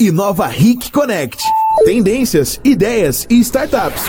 Inova 0.00 0.46
Ric 0.46 0.92
Connect. 0.92 1.42
Tendências, 1.84 2.60
ideias 2.64 3.26
e 3.28 3.40
startups. 3.40 4.04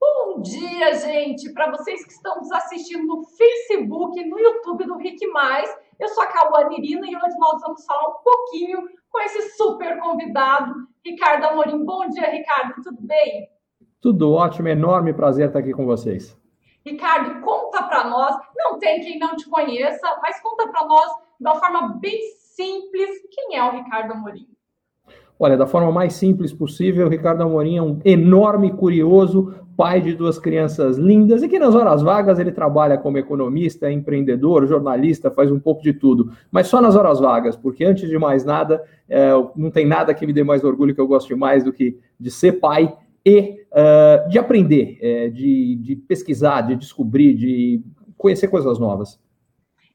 Bom 0.00 0.42
dia, 0.42 0.94
gente! 0.94 1.52
Para 1.52 1.70
vocês 1.70 2.04
que 2.04 2.10
estão 2.10 2.38
nos 2.38 2.50
assistindo 2.50 3.06
no 3.06 3.22
Facebook 3.22 4.18
e 4.18 4.28
no 4.28 4.36
YouTube 4.36 4.84
do 4.86 4.96
Rick 4.96 5.24
Mais, 5.28 5.72
eu 6.00 6.08
sou 6.08 6.24
a 6.24 6.26
Cauane 6.26 6.76
Irina 6.76 7.06
e 7.06 7.14
hoje 7.14 7.38
nós 7.38 7.60
vamos 7.60 7.86
falar 7.86 8.08
um 8.08 8.22
pouquinho 8.24 8.82
com 9.12 9.20
esse 9.20 9.56
super 9.56 9.96
convidado, 10.00 10.74
Ricardo 11.06 11.44
Amorim. 11.44 11.84
Bom 11.84 12.08
dia, 12.08 12.28
Ricardo, 12.28 12.82
tudo 12.82 12.98
bem? 13.00 13.48
Tudo 14.00 14.32
ótimo, 14.32 14.66
enorme 14.66 15.12
prazer 15.12 15.46
estar 15.46 15.60
aqui 15.60 15.72
com 15.72 15.86
vocês. 15.86 16.36
Ricardo, 16.84 17.40
conta 17.42 17.84
para 17.84 18.02
nós, 18.08 18.36
não 18.56 18.76
tem 18.76 19.00
quem 19.02 19.20
não 19.20 19.36
te 19.36 19.48
conheça, 19.48 20.18
mas 20.20 20.40
conta 20.40 20.66
para 20.66 20.84
nós 20.84 21.12
de 21.38 21.46
uma 21.46 21.54
forma 21.60 21.96
bem 22.00 22.18
simples, 22.54 23.10
quem 23.30 23.56
é 23.56 23.64
o 23.64 23.72
Ricardo 23.72 24.12
Amorim? 24.12 24.46
Olha, 25.38 25.56
da 25.56 25.66
forma 25.66 25.90
mais 25.90 26.14
simples 26.14 26.52
possível, 26.52 27.08
Ricardo 27.08 27.42
Amorim 27.42 27.76
é 27.76 27.82
um 27.82 27.98
enorme 28.04 28.72
curioso, 28.72 29.52
pai 29.76 30.00
de 30.00 30.14
duas 30.14 30.38
crianças 30.38 30.96
lindas 30.96 31.42
e 31.42 31.48
que 31.48 31.58
nas 31.58 31.74
horas 31.74 32.02
vagas 32.02 32.38
ele 32.38 32.52
trabalha 32.52 32.96
como 32.96 33.18
economista, 33.18 33.90
empreendedor, 33.90 34.66
jornalista, 34.66 35.32
faz 35.32 35.50
um 35.50 35.58
pouco 35.58 35.82
de 35.82 35.92
tudo, 35.92 36.32
mas 36.52 36.68
só 36.68 36.80
nas 36.80 36.94
horas 36.94 37.18
vagas, 37.18 37.56
porque 37.56 37.84
antes 37.84 38.08
de 38.08 38.16
mais 38.16 38.44
nada, 38.44 38.82
é, 39.08 39.32
não 39.56 39.70
tem 39.70 39.84
nada 39.84 40.14
que 40.14 40.24
me 40.24 40.32
dê 40.32 40.44
mais 40.44 40.62
orgulho 40.62 40.94
que 40.94 41.00
eu 41.00 41.08
goste 41.08 41.34
mais 41.34 41.64
do 41.64 41.72
que 41.72 41.98
de 42.18 42.30
ser 42.30 42.52
pai 42.52 42.96
e 43.26 43.56
uh, 43.72 44.28
de 44.28 44.38
aprender, 44.38 44.98
é, 45.00 45.28
de, 45.28 45.76
de 45.76 45.96
pesquisar, 45.96 46.60
de 46.60 46.76
descobrir, 46.76 47.34
de 47.34 47.82
conhecer 48.16 48.48
coisas 48.48 48.78
novas. 48.78 49.18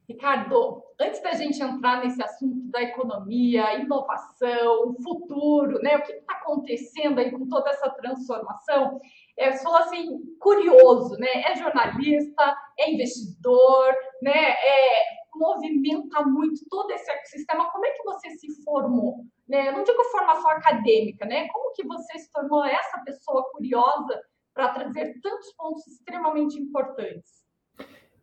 Ricardo, 0.09 0.83
antes 0.99 1.21
da 1.21 1.33
gente 1.33 1.61
entrar 1.61 2.03
nesse 2.03 2.21
assunto 2.23 2.59
da 2.71 2.81
economia, 2.81 3.75
inovação, 3.75 4.95
futuro, 5.03 5.79
né? 5.83 5.97
O 5.97 6.01
que 6.01 6.13
está 6.13 6.33
acontecendo 6.33 7.19
aí 7.19 7.31
com 7.31 7.47
toda 7.47 7.69
essa 7.69 7.91
transformação? 7.91 8.99
É, 9.37 9.55
falou 9.59 9.77
assim, 9.77 10.19
curioso, 10.39 11.15
né? 11.19 11.27
É 11.45 11.55
jornalista, 11.55 12.57
é 12.79 12.91
investidor, 12.91 13.93
né? 14.19 14.49
É, 14.49 15.03
movimenta 15.35 16.25
muito 16.25 16.67
todo 16.67 16.89
esse 16.89 17.09
ecossistema. 17.11 17.71
Como 17.71 17.85
é 17.85 17.91
que 17.91 18.03
você 18.03 18.31
se 18.31 18.63
formou? 18.63 19.23
Né? 19.47 19.71
Não 19.71 19.83
digo 19.83 20.03
formação 20.05 20.49
acadêmica, 20.49 21.23
né? 21.27 21.47
Como 21.49 21.71
que 21.73 21.85
você 21.85 22.17
se 22.17 22.31
tornou 22.31 22.65
essa 22.65 22.99
pessoa 23.05 23.47
curiosa 23.51 24.19
para 24.55 24.69
trazer 24.73 25.19
tantos 25.21 25.53
pontos 25.53 25.85
extremamente 25.85 26.59
importantes? 26.59 27.38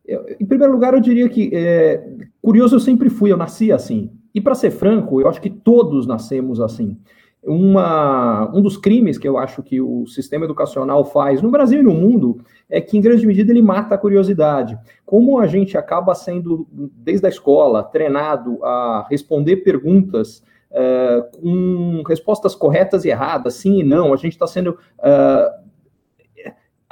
Eu, 0.06 0.24
em 0.38 0.46
primeiro 0.46 0.72
lugar, 0.72 0.94
eu 0.94 1.00
diria 1.00 1.28
que 1.28 1.50
é, 1.52 2.02
curioso 2.40 2.76
eu 2.76 2.80
sempre 2.80 3.10
fui, 3.10 3.32
eu 3.32 3.36
nasci 3.36 3.72
assim. 3.72 4.10
E 4.34 4.40
para 4.40 4.54
ser 4.54 4.70
franco, 4.70 5.20
eu 5.20 5.28
acho 5.28 5.40
que 5.40 5.50
todos 5.50 6.06
nascemos 6.06 6.60
assim. 6.60 6.96
Uma, 7.42 8.50
um 8.54 8.60
dos 8.60 8.76
crimes 8.76 9.18
que 9.18 9.26
eu 9.26 9.38
acho 9.38 9.62
que 9.62 9.80
o 9.80 10.06
sistema 10.06 10.44
educacional 10.44 11.04
faz 11.04 11.40
no 11.40 11.50
Brasil 11.50 11.80
e 11.80 11.82
no 11.82 11.94
mundo 11.94 12.40
é 12.68 12.80
que, 12.80 12.98
em 12.98 13.00
grande 13.00 13.26
medida, 13.26 13.52
ele 13.52 13.62
mata 13.62 13.94
a 13.94 13.98
curiosidade. 13.98 14.76
Como 15.04 15.38
a 15.38 15.46
gente 15.46 15.78
acaba 15.78 16.14
sendo, 16.14 16.66
desde 16.70 17.24
a 17.24 17.28
escola, 17.28 17.84
treinado 17.84 18.58
a 18.64 19.06
responder 19.08 19.58
perguntas 19.58 20.42
uh, 20.72 21.40
com 21.40 22.02
respostas 22.06 22.54
corretas 22.54 23.04
e 23.04 23.08
erradas, 23.08 23.54
sim 23.54 23.80
e 23.80 23.84
não, 23.84 24.12
a 24.12 24.16
gente 24.16 24.32
está 24.32 24.46
sendo 24.46 24.70
uh, 24.98 25.65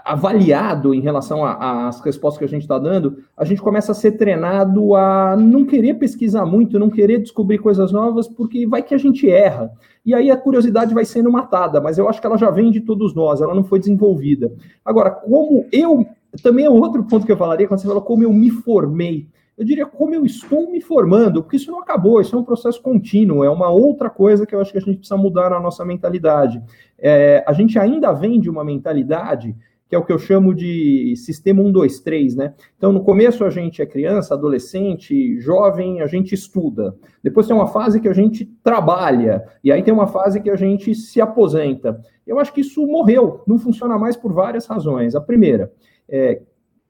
avaliado 0.05 0.93
em 0.93 1.01
relação 1.01 1.43
às 1.43 1.99
respostas 2.03 2.39
que 2.39 2.45
a 2.45 2.49
gente 2.49 2.63
está 2.63 2.79
dando, 2.79 3.25
a 3.35 3.45
gente 3.45 3.63
começa 3.63 3.93
a 3.93 3.95
ser 3.95 4.13
treinado 4.13 4.95
a 4.95 5.35
não 5.35 5.65
querer 5.65 5.95
pesquisar 5.95 6.45
muito, 6.45 6.79
não 6.79 6.91
querer 6.91 7.19
descobrir 7.21 7.57
coisas 7.57 7.91
novas, 7.91 8.29
porque 8.29 8.67
vai 8.67 8.83
que 8.83 8.95
a 8.95 8.99
gente 8.99 9.31
erra. 9.31 9.73
E 10.05 10.15
aí 10.15 10.31
a 10.31 10.37
curiosidade 10.37 10.93
vai 10.93 11.07
sendo 11.07 11.33
matada, 11.33 11.81
mas 11.81 11.97
eu 11.97 12.07
acho 12.07 12.21
que 12.21 12.27
ela 12.27 12.37
já 12.37 12.51
vem 12.51 12.71
de 12.71 12.83
todos 12.83 13.15
nós, 13.15 13.41
ela 13.41 13.55
não 13.55 13.65
foi 13.65 13.79
desenvolvida. 13.79 14.53
Agora, 14.85 15.11
como 15.11 15.67
eu. 15.73 16.07
Também 16.43 16.65
é 16.65 16.71
outro 16.71 17.05
ponto 17.05 17.25
que 17.25 17.31
eu 17.31 17.37
falaria 17.37 17.69
quando 17.69 17.79
você 17.79 17.87
falou 17.87 18.03
como 18.03 18.25
eu 18.25 18.33
me 18.33 18.51
formei. 18.51 19.29
Eu 19.57 19.65
diria 19.65 19.87
como 19.87 20.13
eu 20.13 20.27
estou 20.27 20.69
me 20.69 20.81
formando, 20.81 21.41
porque 21.41 21.57
isso 21.57 21.71
não 21.71 21.81
acabou, 21.81 22.21
isso 22.21 22.35
é 22.35 22.39
um 22.39 22.45
processo 22.45 22.83
contínuo, 22.83 23.45
é 23.45 23.49
uma 23.49 23.71
outra 23.71 24.11
coisa 24.11 24.45
que 24.45 24.53
eu 24.53 24.61
acho 24.61 24.73
que 24.73 24.79
a 24.79 24.81
gente 24.81 24.97
precisa 24.97 25.17
mudar 25.17 25.51
na 25.51 25.61
nossa 25.61 25.85
mentalidade. 25.85 26.61
É, 26.99 27.45
a 27.47 27.53
gente 27.53 27.79
ainda 27.79 28.13
vem 28.13 28.41
de 28.41 28.51
uma 28.51 28.65
mentalidade 28.65 29.55
que 29.95 29.97
é 29.97 29.99
o 29.99 30.05
que 30.05 30.13
eu 30.13 30.19
chamo 30.19 30.53
de 30.53 31.15
sistema 31.17 31.63
1, 31.63 31.71
2, 31.71 32.01
3, 32.01 32.35
né? 32.35 32.55
Então, 32.77 32.93
no 32.93 33.05
começo 33.05 33.45
a 33.45 33.51
gente 33.51 33.81
é 33.81 33.87
criança, 33.87 34.35
adolescente, 34.35 35.39
jovem, 35.39 36.01
a 36.01 36.07
gente 36.09 36.35
estuda. 36.35 36.97
Depois 37.23 37.47
tem 37.47 37.55
uma 37.55 37.69
fase 37.69 38.01
que 38.01 38.09
a 38.09 38.13
gente 38.13 38.45
trabalha, 38.65 39.45
e 39.63 39.71
aí 39.71 39.85
tem 39.85 39.95
uma 39.95 40.09
fase 40.09 40.41
que 40.41 40.51
a 40.51 40.57
gente 40.57 40.93
se 40.97 41.21
aposenta. 41.21 42.01
Eu 42.27 42.41
acho 42.41 42.53
que 42.53 42.63
isso 42.63 42.85
morreu, 42.85 43.43
não 43.47 43.57
funciona 43.57 43.97
mais 43.97 44.17
por 44.17 44.33
várias 44.33 44.67
razões. 44.67 45.15
A 45.15 45.21
primeira, 45.21 45.73
é, 46.09 46.43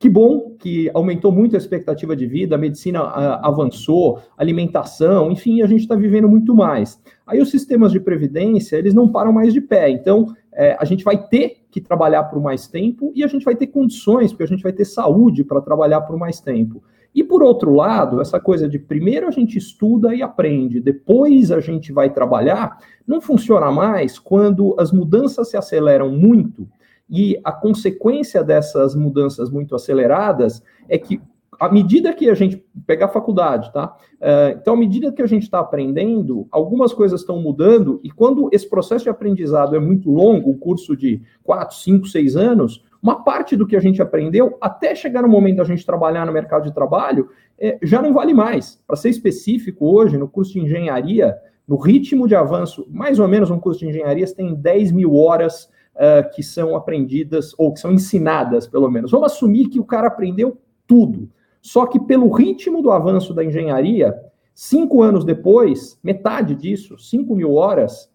que 0.05 0.09
bom 0.09 0.51
que 0.59 0.87
aumentou 0.93 1.31
muito 1.31 1.55
a 1.55 1.57
expectativa 1.57 2.15
de 2.15 2.27
vida, 2.27 2.53
a 2.53 2.59
medicina 2.59 2.99
a, 2.99 3.47
avançou, 3.47 4.19
alimentação, 4.37 5.31
enfim, 5.31 5.63
a 5.63 5.65
gente 5.65 5.81
está 5.81 5.95
vivendo 5.95 6.29
muito 6.29 6.53
mais. 6.53 7.01
Aí 7.25 7.41
os 7.41 7.49
sistemas 7.49 7.91
de 7.91 7.99
previdência, 7.99 8.75
eles 8.75 8.93
não 8.93 9.09
param 9.09 9.33
mais 9.33 9.51
de 9.51 9.59
pé. 9.59 9.89
Então, 9.89 10.27
é, 10.53 10.77
a 10.79 10.85
gente 10.85 11.03
vai 11.03 11.17
ter 11.27 11.63
que 11.71 11.81
trabalhar 11.81 12.25
por 12.25 12.39
mais 12.39 12.67
tempo 12.67 13.11
e 13.15 13.23
a 13.23 13.27
gente 13.27 13.43
vai 13.43 13.55
ter 13.55 13.65
condições, 13.65 14.31
porque 14.31 14.43
a 14.43 14.47
gente 14.47 14.61
vai 14.61 14.71
ter 14.71 14.85
saúde 14.85 15.43
para 15.43 15.59
trabalhar 15.59 16.01
por 16.01 16.19
mais 16.19 16.39
tempo. 16.39 16.83
E 17.15 17.23
por 17.23 17.41
outro 17.41 17.73
lado, 17.73 18.21
essa 18.21 18.39
coisa 18.39 18.69
de 18.69 18.77
primeiro 18.77 19.27
a 19.27 19.31
gente 19.31 19.57
estuda 19.57 20.13
e 20.13 20.21
aprende, 20.21 20.79
depois 20.79 21.51
a 21.51 21.59
gente 21.59 21.91
vai 21.91 22.11
trabalhar, 22.11 22.77
não 23.07 23.19
funciona 23.19 23.71
mais 23.71 24.19
quando 24.19 24.75
as 24.77 24.91
mudanças 24.91 25.49
se 25.49 25.57
aceleram 25.57 26.11
muito 26.11 26.67
e 27.09 27.39
a 27.43 27.51
consequência 27.51 28.43
dessas 28.43 28.95
mudanças 28.95 29.49
muito 29.49 29.75
aceleradas 29.75 30.61
é 30.89 30.97
que 30.97 31.21
à 31.59 31.71
medida 31.71 32.13
que 32.13 32.29
a 32.29 32.33
gente 32.33 32.63
pegar 32.85 33.05
a 33.05 33.09
faculdade, 33.09 33.71
tá? 33.71 33.95
Uh, 34.15 34.57
então, 34.59 34.73
à 34.73 34.77
medida 34.77 35.11
que 35.11 35.21
a 35.21 35.27
gente 35.27 35.43
está 35.43 35.59
aprendendo, 35.59 36.47
algumas 36.51 36.93
coisas 36.93 37.21
estão 37.21 37.41
mudando, 37.41 37.99
e 38.03 38.11
quando 38.11 38.49
esse 38.51 38.69
processo 38.69 39.03
de 39.03 39.09
aprendizado 39.09 39.75
é 39.75 39.79
muito 39.79 40.09
longo, 40.11 40.51
um 40.51 40.57
curso 40.57 40.95
de 40.95 41.21
4, 41.43 41.77
5, 41.77 42.07
6 42.07 42.35
anos, 42.35 42.83
uma 43.01 43.23
parte 43.23 43.55
do 43.55 43.67
que 43.67 43.75
a 43.75 43.79
gente 43.79 44.01
aprendeu, 44.01 44.57
até 44.59 44.95
chegar 44.95 45.21
no 45.21 45.29
momento 45.29 45.57
da 45.57 45.63
gente 45.63 45.85
trabalhar 45.85 46.25
no 46.25 46.33
mercado 46.33 46.63
de 46.63 46.73
trabalho, 46.73 47.29
é, 47.57 47.77
já 47.81 48.01
não 48.01 48.13
vale 48.13 48.33
mais. 48.33 48.81
Para 48.87 48.95
ser 48.95 49.09
específico, 49.09 49.85
hoje, 49.85 50.17
no 50.17 50.27
curso 50.27 50.53
de 50.53 50.59
engenharia, 50.59 51.35
no 51.67 51.77
ritmo 51.77 52.27
de 52.27 52.35
avanço, 52.35 52.85
mais 52.89 53.19
ou 53.19 53.27
menos 53.27 53.49
um 53.49 53.59
curso 53.59 53.79
de 53.79 53.87
engenharia, 53.87 54.25
você 54.25 54.35
tem 54.35 54.53
10 54.53 54.91
mil 54.91 55.15
horas 55.15 55.69
uh, 55.95 56.29
que 56.33 56.43
são 56.43 56.75
aprendidas, 56.75 57.53
ou 57.57 57.73
que 57.73 57.79
são 57.79 57.91
ensinadas, 57.91 58.67
pelo 58.67 58.89
menos. 58.89 59.11
Vamos 59.11 59.31
assumir 59.31 59.69
que 59.69 59.79
o 59.79 59.85
cara 59.85 60.07
aprendeu 60.07 60.57
tudo. 60.85 61.29
Só 61.61 61.85
que 61.85 61.99
pelo 61.99 62.31
ritmo 62.31 62.81
do 62.81 62.91
avanço 62.91 63.33
da 63.33 63.43
engenharia, 63.43 64.15
cinco 64.53 65.01
anos 65.01 65.25
depois, 65.25 65.99
metade 66.03 66.53
disso, 66.55 66.97
cinco 66.97 67.35
mil 67.35 67.53
horas, 67.53 68.09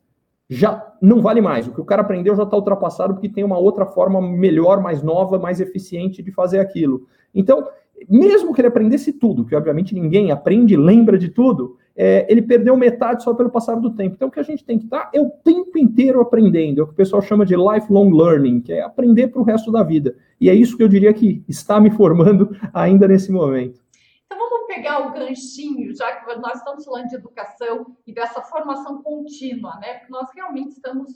já 0.49 0.95
não 1.01 1.21
vale 1.21 1.41
mais. 1.41 1.67
O 1.67 1.73
que 1.73 1.81
o 1.81 1.85
cara 1.85 2.03
aprendeu 2.03 2.35
já 2.35 2.43
está 2.43 2.57
ultrapassado 2.57 3.15
porque 3.15 3.29
tem 3.29 3.45
uma 3.45 3.59
outra 3.59 3.87
forma 3.87 4.21
melhor, 4.21 4.81
mais 4.81 5.03
nova, 5.03 5.39
mais 5.39 5.61
eficiente 5.61 6.23
de 6.23 6.33
fazer 6.33 6.59
aquilo. 6.59 7.07
Então, 7.35 7.69
mesmo 8.09 8.55
que 8.55 8.61
ele 8.61 8.69
aprendesse 8.69 9.13
tudo, 9.13 9.45
que 9.45 9.55
obviamente 9.55 9.95
ninguém 9.95 10.31
aprende 10.31 10.75
e 10.75 10.77
lembra 10.77 11.19
de 11.19 11.29
tudo, 11.29 11.77
é, 11.97 12.27
ele 12.31 12.41
perdeu 12.41 12.77
metade 12.77 13.23
só 13.23 13.35
pelo 13.35 13.51
passar 13.51 13.75
do 13.75 13.95
tempo. 13.95 14.15
Então, 14.15 14.29
o 14.29 14.31
que 14.31 14.41
a 14.41 14.45
gente 14.45 14.65
tem 14.65 14.79
que 14.79 14.85
estar 14.85 15.11
é 15.13 15.21
o 15.21 15.31
tempo 15.31 15.79
inteiro 15.79 16.21
aprendendo, 16.21 16.81
é 16.81 16.83
o 16.83 16.87
que 16.87 16.93
o 16.93 16.97
pessoal 16.97 17.21
chama 17.21 17.45
de 17.45 17.55
lifelong 17.55 18.11
learning, 18.11 18.61
que 18.61 18.73
é 18.73 18.83
aprender 18.83 19.29
para 19.29 19.41
o 19.41 19.45
resto 19.45 19.71
da 19.71 19.83
vida. 19.83 20.17
E 20.41 20.49
é 20.49 20.55
isso 20.55 20.77
que 20.77 20.83
eu 20.83 20.89
diria 20.89 21.13
que 21.13 21.45
está 21.49 21.81
me 21.81 21.91
formando 21.91 22.57
ainda 22.73 23.07
nesse 23.07 23.31
momento. 23.31 23.81
Então, 24.25 24.39
vamos 24.39 24.67
pegar 24.67 25.07
o 25.07 25.13
ganchinho, 25.13 25.95
já 25.95 26.17
que 26.17 26.35
nós 26.37 26.59
estamos 26.59 26.85
falando 26.85 27.09
de 27.09 27.17
educação 27.17 27.95
e 28.07 28.15
dessa 28.15 28.41
formação 28.43 29.03
contínua, 29.03 29.77
né? 29.81 29.95
Porque 29.95 30.13
nós 30.13 30.29
realmente 30.35 30.71
estamos 30.71 31.11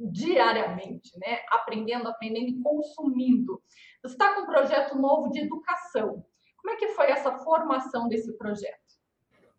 diariamente, 0.00 1.10
né? 1.18 1.38
Aprendendo, 1.50 2.08
aprendendo 2.08 2.48
e 2.48 2.60
consumindo. 2.60 3.60
Você 4.08 4.14
está 4.14 4.34
com 4.34 4.42
um 4.42 4.46
projeto 4.46 4.98
novo 4.98 5.30
de 5.30 5.40
educação. 5.40 6.24
Como 6.56 6.74
é 6.74 6.76
que 6.76 6.88
foi 6.88 7.10
essa 7.10 7.30
formação 7.30 8.08
desse 8.08 8.32
projeto? 8.38 8.78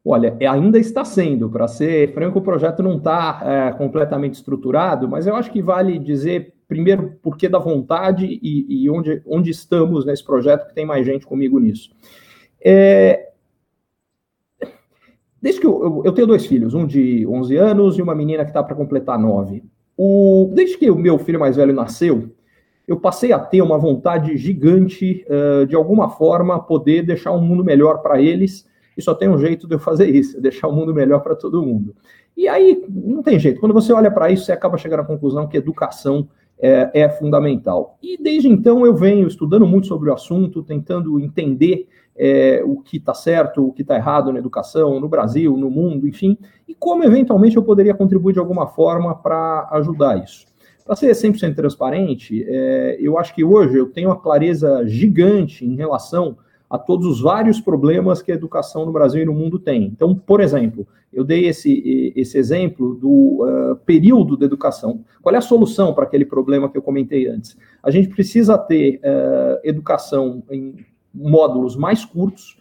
Olha, 0.04 0.36
é, 0.40 0.48
ainda 0.48 0.80
está 0.80 1.06
sendo, 1.06 1.52
para 1.52 1.68
ser 1.68 2.12
franco, 2.16 2.40
o 2.40 2.42
projeto 2.42 2.82
não 2.82 2.98
está 2.98 3.42
é, 3.44 3.72
completamente 3.74 4.34
estruturado, 4.36 5.08
mas 5.08 5.28
eu 5.28 5.36
acho 5.36 5.52
que 5.52 5.62
vale 5.62 6.00
dizer, 6.00 6.56
primeiro, 6.68 7.12
por 7.22 7.38
que 7.38 7.48
da 7.48 7.60
vontade 7.60 8.26
e, 8.26 8.86
e, 8.86 8.90
onde, 8.90 9.22
onde 9.28 9.52
estamos 9.52 10.04
nesse 10.04 10.24
projeto, 10.24 10.68
que 10.68 10.74
tem 10.74 10.86
mais 10.86 11.06
gente 11.06 11.28
comigo 11.28 11.60
nisso. 11.60 11.92
É, 12.60 13.30
desde 15.40 15.62
que 15.62 15.68
eu, 15.68 15.84
eu, 15.84 16.02
eu, 16.06 16.12
tenho 16.12 16.26
dois 16.26 16.48
filhos, 16.48 16.74
um 16.74 16.88
de 16.88 17.28
11 17.28 17.56
anos 17.56 17.98
e 18.00 18.02
uma 18.02 18.16
menina 18.16 18.44
que 18.44 18.50
está 18.50 18.64
para 18.64 18.76
completar 18.76 19.20
9. 19.20 19.64
O, 19.96 20.50
desde 20.56 20.76
que 20.76 20.90
o 20.90 20.96
meu 20.96 21.20
filho 21.20 21.40
mais 21.40 21.56
velho 21.56 21.74
nasceu, 21.74 22.34
eu 22.90 23.00
passei 23.00 23.32
a 23.32 23.38
ter 23.38 23.62
uma 23.62 23.78
vontade 23.78 24.36
gigante, 24.36 25.24
uh, 25.30 25.68
de 25.68 25.76
alguma 25.76 26.10
forma, 26.10 26.60
poder 26.60 27.04
deixar 27.04 27.32
um 27.32 27.40
mundo 27.40 27.64
melhor 27.64 28.02
para 28.02 28.20
eles 28.20 28.68
e 28.98 29.02
só 29.02 29.14
tem 29.14 29.30
um 29.30 29.38
jeito 29.38 29.68
de 29.68 29.76
eu 29.76 29.80
fazer 29.80 30.10
isso, 30.10 30.38
é 30.38 30.42
deixar 30.42 30.68
o 30.68 30.74
mundo 30.74 30.92
melhor 30.92 31.20
para 31.20 31.36
todo 31.36 31.62
mundo. 31.62 31.96
E 32.36 32.48
aí, 32.48 32.84
não 32.90 33.22
tem 33.22 33.38
jeito. 33.38 33.60
Quando 33.60 33.74
você 33.74 33.94
olha 33.94 34.10
para 34.10 34.32
isso, 34.32 34.46
você 34.46 34.52
acaba 34.52 34.76
chegando 34.76 35.02
à 35.02 35.06
conclusão 35.06 35.48
que 35.48 35.56
educação 35.56 36.28
é, 36.58 36.90
é, 36.96 37.10
fundamental. 37.10 38.00
E 38.02 38.18
desde 38.18 38.50
então 38.50 38.84
eu 38.88 38.96
venho 38.96 39.28
estudando 39.28 39.68
muito 39.68 39.86
sobre 39.86 40.10
o 40.10 40.14
assunto, 40.14 40.64
tentando 40.64 41.20
entender 41.20 41.88
é, 42.18 42.64
o 42.66 42.82
que 42.82 42.98
está 42.98 43.14
certo, 43.14 43.68
o 43.68 43.72
que 43.72 43.84
está 43.84 43.98
errado 43.98 44.34
na 44.34 44.40
educação, 44.40 45.00
no 45.00 45.08
Brasil, 45.08 45.56
no 45.56 45.70
mundo, 45.70 46.08
enfim, 46.08 46.38
e 46.68 46.74
como 46.74 47.04
eventualmente 47.04 47.56
eu 47.56 47.64
poderia 47.64 47.94
contribuir 47.94 48.34
de 48.34 48.40
alguma 48.40 48.66
forma 48.66 49.14
para 49.16 49.70
ajudar 49.74 50.22
isso. 50.24 50.49
Para 50.90 50.96
ser 50.96 51.12
100% 51.12 51.54
transparente, 51.54 52.44
é, 52.48 52.98
eu 53.00 53.20
acho 53.20 53.36
que 53.36 53.44
hoje 53.44 53.78
eu 53.78 53.86
tenho 53.86 54.10
uma 54.10 54.20
clareza 54.20 54.84
gigante 54.88 55.64
em 55.64 55.76
relação 55.76 56.36
a 56.68 56.80
todos 56.80 57.06
os 57.06 57.22
vários 57.22 57.62
problemas 57.62 58.24
que 58.24 58.32
a 58.32 58.36
educação 58.36 58.88
no 58.88 58.92
Brasil 58.92 59.22
e 59.22 59.26
no 59.26 59.32
mundo 59.32 59.60
tem. 59.60 59.84
Então, 59.84 60.16
por 60.16 60.42
exemplo, 60.42 60.88
eu 61.14 61.24
dei 61.24 61.46
esse, 61.46 62.12
esse 62.16 62.40
exemplo 62.40 62.96
do 62.96 63.08
uh, 63.46 63.76
período 63.86 64.36
da 64.36 64.48
educação. 64.48 65.06
Qual 65.22 65.36
é 65.36 65.38
a 65.38 65.42
solução 65.42 65.94
para 65.94 66.06
aquele 66.06 66.26
problema 66.26 66.68
que 66.68 66.76
eu 66.80 66.82
comentei 66.82 67.28
antes? 67.28 67.56
A 67.84 67.92
gente 67.92 68.10
precisa 68.10 68.58
ter 68.58 68.96
uh, 68.96 69.60
educação 69.64 70.42
em 70.50 70.74
módulos 71.14 71.76
mais 71.76 72.04
curtos, 72.04 72.58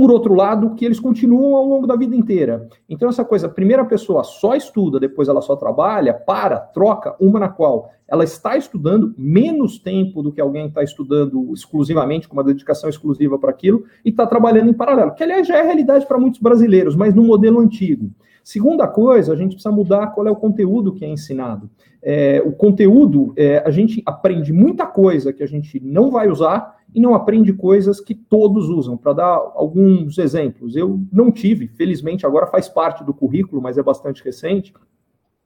por 0.00 0.10
outro 0.10 0.32
lado, 0.32 0.74
que 0.76 0.86
eles 0.86 0.98
continuam 0.98 1.54
ao 1.54 1.66
longo 1.66 1.86
da 1.86 1.94
vida 1.94 2.16
inteira. 2.16 2.66
Então, 2.88 3.10
essa 3.10 3.22
coisa, 3.22 3.46
a 3.46 3.50
primeira 3.50 3.84
pessoa 3.84 4.24
só 4.24 4.54
estuda, 4.54 4.98
depois 4.98 5.28
ela 5.28 5.42
só 5.42 5.54
trabalha, 5.54 6.14
para, 6.14 6.58
troca, 6.58 7.14
uma 7.20 7.38
na 7.38 7.50
qual 7.50 7.90
ela 8.08 8.24
está 8.24 8.56
estudando 8.56 9.14
menos 9.18 9.78
tempo 9.78 10.22
do 10.22 10.32
que 10.32 10.40
alguém 10.40 10.68
está 10.68 10.82
estudando 10.82 11.52
exclusivamente, 11.52 12.26
com 12.26 12.32
uma 12.32 12.42
dedicação 12.42 12.88
exclusiva 12.88 13.38
para 13.38 13.50
aquilo, 13.50 13.84
e 14.02 14.08
está 14.08 14.26
trabalhando 14.26 14.70
em 14.70 14.72
paralelo, 14.72 15.14
que 15.14 15.22
aliás 15.22 15.46
já 15.46 15.58
é 15.58 15.62
realidade 15.62 16.06
para 16.06 16.18
muitos 16.18 16.40
brasileiros, 16.40 16.96
mas 16.96 17.14
no 17.14 17.22
modelo 17.22 17.60
antigo. 17.60 18.10
Segunda 18.42 18.86
coisa, 18.86 19.32
a 19.32 19.36
gente 19.36 19.52
precisa 19.52 19.70
mudar 19.74 20.08
qual 20.08 20.26
é 20.26 20.30
o 20.30 20.36
conteúdo 20.36 20.92
que 20.92 21.04
é 21.04 21.08
ensinado. 21.08 21.70
É, 22.02 22.42
o 22.44 22.52
conteúdo, 22.52 23.32
é, 23.36 23.58
a 23.58 23.70
gente 23.70 24.02
aprende 24.06 24.52
muita 24.52 24.86
coisa 24.86 25.32
que 25.32 25.42
a 25.42 25.46
gente 25.46 25.78
não 25.80 26.10
vai 26.10 26.28
usar 26.28 26.78
e 26.94 27.00
não 27.00 27.14
aprende 27.14 27.52
coisas 27.52 28.00
que 28.00 28.14
todos 28.14 28.68
usam. 28.68 28.96
Para 28.96 29.12
dar 29.12 29.34
alguns 29.54 30.18
exemplos, 30.18 30.74
eu 30.74 31.00
não 31.12 31.30
tive, 31.30 31.68
felizmente 31.68 32.26
agora 32.26 32.46
faz 32.46 32.68
parte 32.68 33.04
do 33.04 33.14
currículo, 33.14 33.62
mas 33.62 33.78
é 33.78 33.82
bastante 33.82 34.24
recente, 34.24 34.72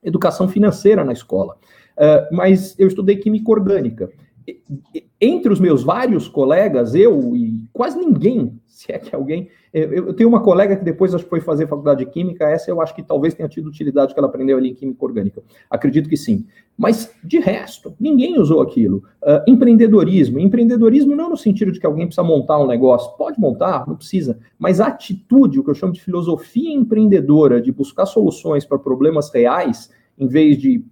educação 0.02 0.48
financeira 0.48 1.04
na 1.04 1.12
escola. 1.12 1.56
Uh, 1.96 2.34
mas 2.34 2.78
eu 2.78 2.86
estudei 2.86 3.16
química 3.16 3.50
orgânica. 3.50 4.10
Entre 5.20 5.52
os 5.52 5.58
meus 5.58 5.82
vários 5.82 6.28
colegas, 6.28 6.94
eu 6.94 7.34
e 7.34 7.66
quase 7.72 7.98
ninguém 7.98 8.60
se 8.66 8.92
é 8.92 8.98
que 8.98 9.14
alguém. 9.14 9.48
Eu, 9.74 9.92
eu, 9.92 10.14
tenho 10.14 10.28
uma 10.28 10.40
colega 10.40 10.76
que 10.76 10.84
depois 10.84 11.12
acho 11.12 11.24
que 11.24 11.30
foi 11.30 11.40
fazer 11.40 11.66
faculdade 11.66 12.04
de 12.04 12.10
Química, 12.12 12.48
essa 12.48 12.70
eu 12.70 12.80
acho 12.80 12.94
que 12.94 13.02
talvez 13.02 13.34
tenha 13.34 13.48
tido 13.48 13.66
utilidade 13.66 14.14
que 14.14 14.20
ela 14.20 14.28
aprendeu 14.28 14.56
ali 14.56 14.70
em 14.70 14.74
Química 14.74 15.04
Orgânica. 15.04 15.42
Acredito 15.68 16.08
que 16.08 16.16
sim. 16.16 16.46
Mas, 16.78 17.12
de 17.24 17.40
resto, 17.40 17.92
ninguém 17.98 18.38
usou 18.38 18.60
aquilo. 18.60 18.98
Uh, 19.20 19.42
empreendedorismo. 19.48 20.38
Empreendedorismo 20.38 21.16
não 21.16 21.28
no 21.28 21.36
sentido 21.36 21.72
de 21.72 21.80
que 21.80 21.86
alguém 21.86 22.06
precisa 22.06 22.22
montar 22.22 22.60
um 22.60 22.68
negócio. 22.68 23.16
Pode 23.16 23.40
montar, 23.40 23.84
não 23.88 23.96
precisa. 23.96 24.38
Mas 24.56 24.80
a 24.80 24.86
atitude, 24.86 25.58
o 25.58 25.64
que 25.64 25.70
eu 25.70 25.74
chamo 25.74 25.92
de 25.92 26.00
filosofia 26.00 26.72
empreendedora, 26.72 27.60
de 27.60 27.72
buscar 27.72 28.06
soluções 28.06 28.64
para 28.64 28.78
problemas 28.78 29.28
reais, 29.34 29.90
em 30.16 30.28
vez 30.28 30.56
de 30.56 30.84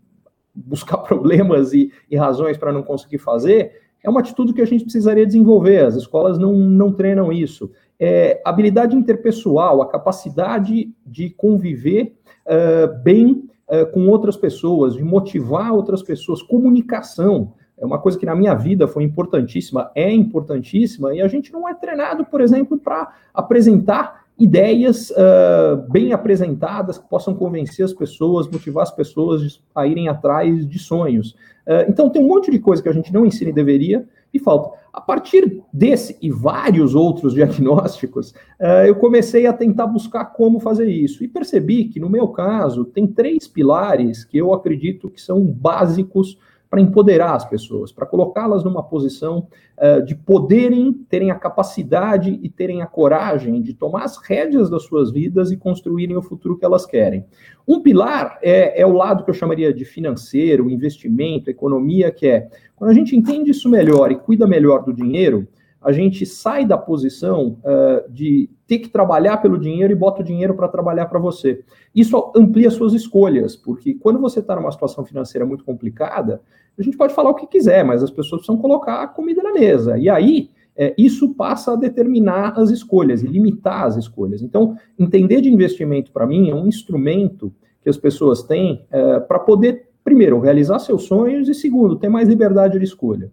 buscar 0.53 0.99
problemas 1.07 1.73
e, 1.73 1.93
e 2.11 2.17
razões 2.17 2.59
para 2.59 2.73
não 2.73 2.83
conseguir 2.83 3.19
fazer, 3.19 3.81
é 4.03 4.11
uma 4.11 4.21
atitude 4.21 4.53
que 4.53 4.61
a 4.61 4.67
gente 4.67 4.83
precisaria 4.83 5.25
desenvolver. 5.25 5.85
As 5.85 5.95
escolas 5.95 6.37
não, 6.37 6.53
não 6.53 6.93
treinam 6.93 7.33
isso. 7.33 7.71
É, 8.05 8.43
habilidade 8.45 8.97
interpessoal, 8.97 9.81
a 9.81 9.89
capacidade 9.89 10.93
de 11.07 11.31
conviver 11.31 12.17
uh, 12.45 13.01
bem 13.01 13.49
uh, 13.69 13.87
com 13.93 14.09
outras 14.09 14.37
pessoas, 14.37 14.95
de 14.95 15.05
motivar 15.05 15.73
outras 15.73 16.03
pessoas, 16.03 16.43
comunicação. 16.43 17.53
É 17.79 17.87
uma 17.87 18.01
coisa 18.01 18.19
que 18.19 18.27
na 18.27 18.35
minha 18.35 18.55
vida 18.57 18.89
foi 18.89 19.05
importantíssima, 19.05 19.93
é 19.95 20.13
importantíssima, 20.13 21.15
e 21.15 21.23
a 21.23 21.29
gente 21.29 21.53
não 21.53 21.69
é 21.69 21.75
treinado, 21.75 22.25
por 22.25 22.41
exemplo, 22.41 22.77
para 22.77 23.15
apresentar 23.33 24.22
ideias 24.43 25.11
uh, 25.11 25.89
bem 25.89 26.13
apresentadas 26.13 26.99
que 26.99 27.09
possam 27.09 27.33
convencer 27.33 27.85
as 27.85 27.93
pessoas, 27.93 28.49
motivar 28.49 28.83
as 28.83 28.91
pessoas 28.91 29.63
a 29.73 29.87
irem 29.87 30.09
atrás 30.09 30.67
de 30.69 30.79
sonhos. 30.81 31.31
Uh, 31.65 31.87
então, 31.89 32.11
tem 32.11 32.21
um 32.21 32.27
monte 32.27 32.51
de 32.51 32.59
coisa 32.59 32.83
que 32.83 32.89
a 32.89 32.93
gente 32.93 33.13
não 33.13 33.25
ensina 33.25 33.51
e 33.51 33.55
deveria, 33.55 34.05
e 34.35 34.41
falta. 34.41 34.77
A 34.93 35.01
partir 35.01 35.63
desse 35.73 36.19
e 36.21 36.29
vários 36.29 36.93
outros 36.93 37.35
diagnósticos, 37.39 38.33
uh, 38.61 38.85
eu 38.85 38.97
comecei 38.97 39.47
a 39.47 39.53
tentar 39.53 39.87
buscar 39.87 40.25
como 40.25 40.59
fazer 40.59 40.89
isso. 40.89 41.23
E 41.23 41.29
percebi 41.29 41.85
que, 41.85 42.01
no 42.01 42.11
meu 42.11 42.27
caso, 42.27 42.85
tem 42.85 43.07
três 43.07 43.47
pilares 43.47 44.25
que 44.25 44.39
eu 44.39 44.53
acredito 44.53 45.09
que 45.09 45.21
são 45.21 45.45
básicos 45.45 46.37
para 46.73 46.81
empoderar 46.81 47.35
as 47.35 47.45
pessoas, 47.45 47.93
para 47.93 48.07
colocá-las 48.07 48.65
numa 48.65 48.83
posição 48.83 49.47
uh, 49.77 50.03
de 50.07 50.15
poderem, 50.15 50.91
terem 51.07 51.31
a 51.31 51.35
capacidade 51.35 52.41
e 52.43 52.49
terem 52.49 52.81
a 52.81 52.87
coragem 52.87 53.61
de 53.61 53.75
tomar 53.75 54.05
as 54.05 54.17
rédeas 54.17 54.71
das 54.71 54.85
suas 54.85 55.13
vidas 55.13 55.53
e 55.53 55.59
construírem 55.59 56.17
o 56.17 56.23
futuro 56.23 56.57
que 56.57 56.65
elas 56.65 56.87
querem. 56.87 57.27
Um 57.69 57.83
pilar 57.83 58.39
é, 58.41 58.81
é 58.81 58.87
o 58.87 58.95
lado 58.95 59.23
que 59.23 59.29
eu 59.29 59.35
chamaria 59.35 59.71
de 59.71 59.85
financeiro, 59.85 60.71
investimento, 60.71 61.51
economia, 61.51 62.11
que 62.11 62.27
é 62.27 62.49
quando 62.75 62.91
a 62.91 62.95
gente 62.95 63.15
entende 63.15 63.51
isso 63.51 63.69
melhor 63.69 64.11
e 64.11 64.17
cuida 64.17 64.47
melhor 64.47 64.83
do 64.83 64.95
dinheiro, 64.95 65.47
a 65.83 65.93
gente 65.93 66.25
sai 66.25 66.65
da 66.65 66.79
posição 66.79 67.59
uh, 67.65 68.11
de 68.11 68.49
ter 68.67 68.79
que 68.79 68.89
trabalhar 68.89 69.39
pelo 69.39 69.59
dinheiro 69.59 69.93
e 69.93 69.97
bota 69.97 70.23
o 70.23 70.25
dinheiro 70.25 70.55
para 70.55 70.69
trabalhar 70.69 71.07
para 71.07 71.19
você. 71.19 71.65
Isso 71.95 72.33
amplia 72.35 72.71
suas 72.71 72.95
escolhas, 72.95 73.57
porque 73.57 73.93
quando 73.95 74.19
você 74.19 74.39
está 74.39 74.55
numa 74.55 74.71
situação 74.71 75.05
financeira 75.05 75.45
muito 75.45 75.65
complicada, 75.65 76.41
a 76.79 76.83
gente 76.83 76.97
pode 76.97 77.15
falar 77.15 77.31
o 77.31 77.35
que 77.35 77.47
quiser, 77.47 77.85
mas 77.85 78.03
as 78.03 78.11
pessoas 78.11 78.43
precisam 78.43 78.61
colocar 78.61 79.03
a 79.03 79.07
comida 79.07 79.43
na 79.43 79.53
mesa. 79.53 79.99
E 79.99 80.09
aí, 80.09 80.51
é, 80.77 80.95
isso 80.97 81.35
passa 81.35 81.73
a 81.73 81.77
determinar 81.77 82.59
as 82.59 82.71
escolhas 82.71 83.23
e 83.23 83.27
limitar 83.27 83.85
as 83.85 83.97
escolhas. 83.97 84.43
Então, 84.43 84.77
entender 84.99 85.41
de 85.41 85.53
investimento, 85.53 86.11
para 86.11 86.27
mim, 86.27 86.51
é 86.51 86.55
um 86.55 86.67
instrumento 86.67 87.53
que 87.83 87.91
as 87.91 87.97
pessoas 87.97 88.43
têm 88.43 88.85
é, 88.91 89.21
para 89.21 89.39
poder, 89.39 89.89
primeiro, 90.03 90.41
realizar 90.41 90.79
seus 90.79 91.05
sonhos 91.05 91.49
e, 91.49 91.55
segundo, 91.55 91.97
ter 91.97 92.09
mais 92.09 92.29
liberdade 92.29 92.79
de 92.79 92.85
escolha. 92.85 93.31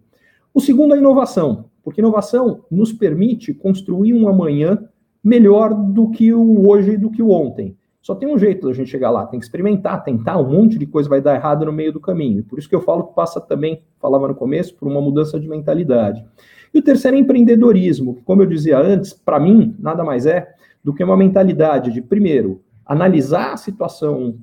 O 0.52 0.60
segundo 0.60 0.92
é 0.92 0.96
a 0.96 1.00
inovação, 1.00 1.66
porque 1.82 2.00
inovação 2.00 2.64
nos 2.70 2.92
permite 2.92 3.54
construir 3.54 4.12
um 4.12 4.28
amanhã 4.28 4.86
melhor 5.22 5.72
do 5.72 6.10
que 6.10 6.32
o 6.32 6.68
hoje 6.68 6.92
e 6.92 6.96
do 6.96 7.10
que 7.10 7.22
o 7.22 7.30
ontem. 7.30 7.76
Só 8.02 8.14
tem 8.14 8.28
um 8.28 8.38
jeito 8.38 8.66
da 8.66 8.72
gente 8.72 8.90
chegar 8.90 9.10
lá, 9.10 9.26
tem 9.26 9.38
que 9.38 9.44
experimentar, 9.44 10.02
tentar, 10.02 10.38
um 10.38 10.48
monte 10.48 10.78
de 10.78 10.86
coisa 10.86 11.08
vai 11.08 11.20
dar 11.20 11.34
errado 11.34 11.66
no 11.66 11.72
meio 11.72 11.92
do 11.92 12.00
caminho. 12.00 12.42
Por 12.44 12.58
isso 12.58 12.68
que 12.68 12.74
eu 12.74 12.80
falo 12.80 13.04
que 13.04 13.14
passa 13.14 13.40
também, 13.40 13.82
falava 14.00 14.26
no 14.26 14.34
começo, 14.34 14.74
por 14.74 14.88
uma 14.88 15.00
mudança 15.00 15.38
de 15.38 15.46
mentalidade. 15.46 16.24
E 16.72 16.78
o 16.78 16.82
terceiro 16.82 17.16
é 17.16 17.20
empreendedorismo, 17.20 18.14
que, 18.14 18.22
como 18.22 18.42
eu 18.42 18.46
dizia 18.46 18.78
antes, 18.78 19.12
para 19.12 19.38
mim, 19.38 19.76
nada 19.78 20.02
mais 20.02 20.24
é 20.24 20.54
do 20.82 20.94
que 20.94 21.04
uma 21.04 21.16
mentalidade 21.16 21.92
de, 21.92 22.00
primeiro, 22.00 22.62
analisar 22.86 23.52
a 23.52 23.56
situação 23.56 24.38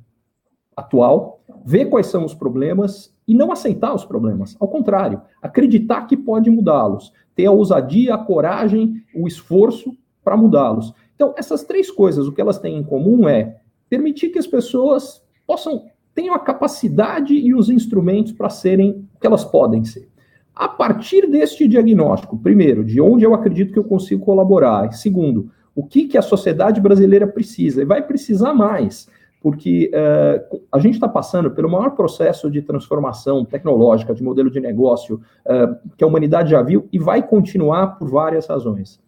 atual, 0.76 1.42
ver 1.66 1.86
quais 1.86 2.08
são 2.08 2.24
os 2.24 2.36
problemas 2.36 3.12
e 3.28 3.34
não 3.34 3.52
aceitar 3.52 3.94
os 3.94 4.06
problemas. 4.06 4.56
Ao 4.60 4.68
contrário, 4.68 5.22
acreditar 5.42 6.06
que 6.06 6.16
pode 6.16 6.50
mudá-los, 6.50 7.12
ter 7.36 7.48
a 7.48 7.52
ousadia, 7.52 8.14
a 8.14 8.18
coragem, 8.18 9.04
o 9.16 9.28
esforço 9.28 9.98
para 10.24 10.38
mudá-los. 10.38 10.94
Então, 11.18 11.34
essas 11.36 11.64
três 11.64 11.90
coisas, 11.90 12.28
o 12.28 12.32
que 12.32 12.40
elas 12.40 12.60
têm 12.60 12.78
em 12.78 12.84
comum 12.84 13.28
é 13.28 13.58
permitir 13.90 14.30
que 14.30 14.38
as 14.38 14.46
pessoas 14.46 15.20
possam 15.48 15.86
tenham 16.14 16.34
a 16.34 16.40
capacidade 16.40 17.36
e 17.36 17.54
os 17.54 17.70
instrumentos 17.70 18.32
para 18.32 18.50
serem 18.50 19.08
o 19.16 19.20
que 19.20 19.28
elas 19.28 19.46
podem 19.46 19.84
ser. 19.84 20.08
A 20.56 20.68
partir 20.68 21.30
deste 21.30 21.68
diagnóstico, 21.68 22.36
primeiro, 22.40 22.84
de 22.84 23.00
onde 23.00 23.24
eu 23.24 23.36
acredito 23.36 23.72
que 23.72 23.78
eu 23.78 23.84
consigo 23.84 24.26
colaborar, 24.26 24.92
segundo, 24.94 25.52
o 25.76 25.86
que, 25.86 26.08
que 26.08 26.18
a 26.18 26.24
sociedade 26.24 26.82
brasileira 26.82 27.28
precisa, 27.28 27.84
e 27.84 27.86
vai 27.86 28.02
precisar 28.02 28.56
mais, 28.56 29.08
porque 29.40 29.92
uh, 29.94 30.60
a 30.72 30.80
gente 30.80 30.96
está 30.96 31.08
passando 31.08 31.52
pelo 31.52 31.70
maior 31.70 31.92
processo 31.92 32.50
de 32.50 32.64
transformação 32.64 33.46
tecnológica, 33.46 34.16
de 34.16 34.24
modelo 34.24 34.50
de 34.50 34.60
negócio 34.60 35.22
uh, 35.46 35.92
que 35.96 36.04
a 36.04 36.08
humanidade 36.08 36.50
já 36.50 36.64
viu 36.64 36.88
e 36.92 36.98
vai 36.98 37.22
continuar 37.22 38.00
por 38.00 38.10
várias 38.10 38.48
razões. 38.48 39.00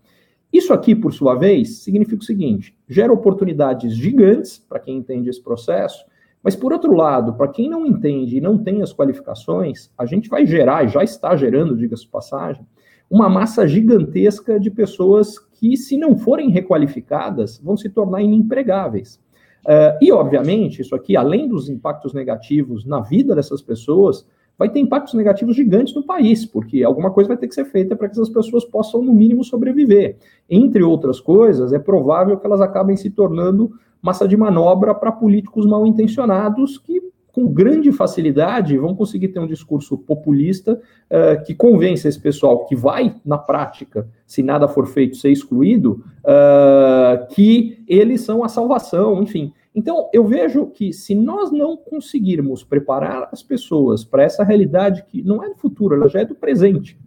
Isso 0.51 0.73
aqui, 0.73 0.95
por 0.95 1.13
sua 1.13 1.35
vez, 1.35 1.79
significa 1.79 2.21
o 2.21 2.25
seguinte: 2.25 2.75
gera 2.87 3.13
oportunidades 3.13 3.95
gigantes 3.95 4.57
para 4.57 4.79
quem 4.79 4.97
entende 4.97 5.29
esse 5.29 5.41
processo, 5.41 6.03
mas 6.43 6.55
por 6.55 6.73
outro 6.73 6.93
lado, 6.93 7.33
para 7.33 7.49
quem 7.49 7.69
não 7.69 7.85
entende 7.85 8.37
e 8.37 8.41
não 8.41 8.57
tem 8.57 8.81
as 8.81 8.93
qualificações, 8.93 9.91
a 9.97 10.05
gente 10.05 10.29
vai 10.29 10.45
gerar, 10.45 10.87
já 10.87 11.03
está 11.03 11.35
gerando, 11.35 11.75
diga-se 11.75 12.03
de 12.03 12.09
passagem, 12.09 12.65
uma 13.09 13.27
massa 13.27 13.67
gigantesca 13.67 14.59
de 14.59 14.69
pessoas 14.69 15.37
que, 15.39 15.75
se 15.75 15.97
não 15.97 16.17
forem 16.17 16.49
requalificadas, 16.49 17.59
vão 17.59 17.75
se 17.75 17.89
tornar 17.89 18.21
inempregáveis. 18.21 19.19
Uh, 19.65 19.97
e, 20.01 20.11
obviamente, 20.11 20.81
isso 20.81 20.95
aqui, 20.95 21.17
além 21.17 21.47
dos 21.47 21.69
impactos 21.69 22.13
negativos 22.13 22.85
na 22.85 23.01
vida 23.01 23.35
dessas 23.35 23.61
pessoas, 23.61 24.25
vai 24.59 24.69
ter 24.69 24.81
impactos 24.81 25.13
negativos 25.13 25.55
gigantes 25.55 25.95
no 25.95 26.03
país, 26.03 26.45
porque 26.45 26.83
alguma 26.83 27.11
coisa 27.11 27.29
vai 27.29 27.37
ter 27.37 27.47
que 27.47 27.55
ser 27.55 27.63
feita 27.63 27.95
para 27.95 28.09
que 28.09 28.11
essas 28.11 28.29
pessoas 28.29 28.65
possam, 28.65 29.01
no 29.01 29.13
mínimo, 29.13 29.41
sobreviver. 29.41 30.17
Entre 30.49 30.83
outras 30.83 31.21
coisas, 31.21 31.71
é 31.71 31.79
provável 31.79 32.37
que 32.37 32.45
elas 32.45 32.59
acabem 32.59 32.97
se 32.97 33.09
tornando 33.09 33.71
massa 34.01 34.27
de 34.27 34.35
manobra 34.35 34.93
para 34.93 35.13
políticos 35.13 35.65
mal 35.65 35.87
intencionados 35.87 36.77
que 36.77 37.01
com 37.31 37.47
grande 37.47 37.91
facilidade 37.91 38.77
vão 38.77 38.95
conseguir 38.95 39.29
ter 39.29 39.39
um 39.39 39.47
discurso 39.47 39.97
populista 39.97 40.73
uh, 40.73 41.43
que 41.45 41.53
convence 41.53 42.07
esse 42.07 42.19
pessoal 42.19 42.65
que 42.65 42.75
vai, 42.75 43.15
na 43.23 43.37
prática, 43.37 44.07
se 44.25 44.41
nada 44.41 44.67
for 44.67 44.87
feito, 44.87 45.17
ser 45.17 45.31
excluído, 45.31 46.03
uh, 46.19 47.27
que 47.33 47.83
eles 47.87 48.21
são 48.21 48.43
a 48.43 48.49
salvação, 48.49 49.21
enfim. 49.21 49.53
Então, 49.73 50.09
eu 50.11 50.25
vejo 50.25 50.67
que 50.67 50.91
se 50.91 51.13
nós 51.13 51.51
não 51.51 51.77
conseguirmos 51.77 52.63
preparar 52.63 53.29
as 53.31 53.43
pessoas 53.43 54.03
para 54.03 54.23
essa 54.23 54.43
realidade 54.43 55.05
que 55.07 55.21
não 55.21 55.43
é 55.43 55.49
do 55.49 55.55
futuro, 55.55 55.95
ela 55.95 56.09
já 56.09 56.21
é 56.21 56.25
do 56.25 56.35
presente, 56.35 56.99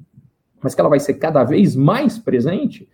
mas 0.62 0.74
que 0.74 0.80
ela 0.80 0.90
vai 0.90 1.00
ser 1.00 1.14
cada 1.14 1.42
vez 1.42 1.74
mais 1.74 2.18
presente, 2.18 2.88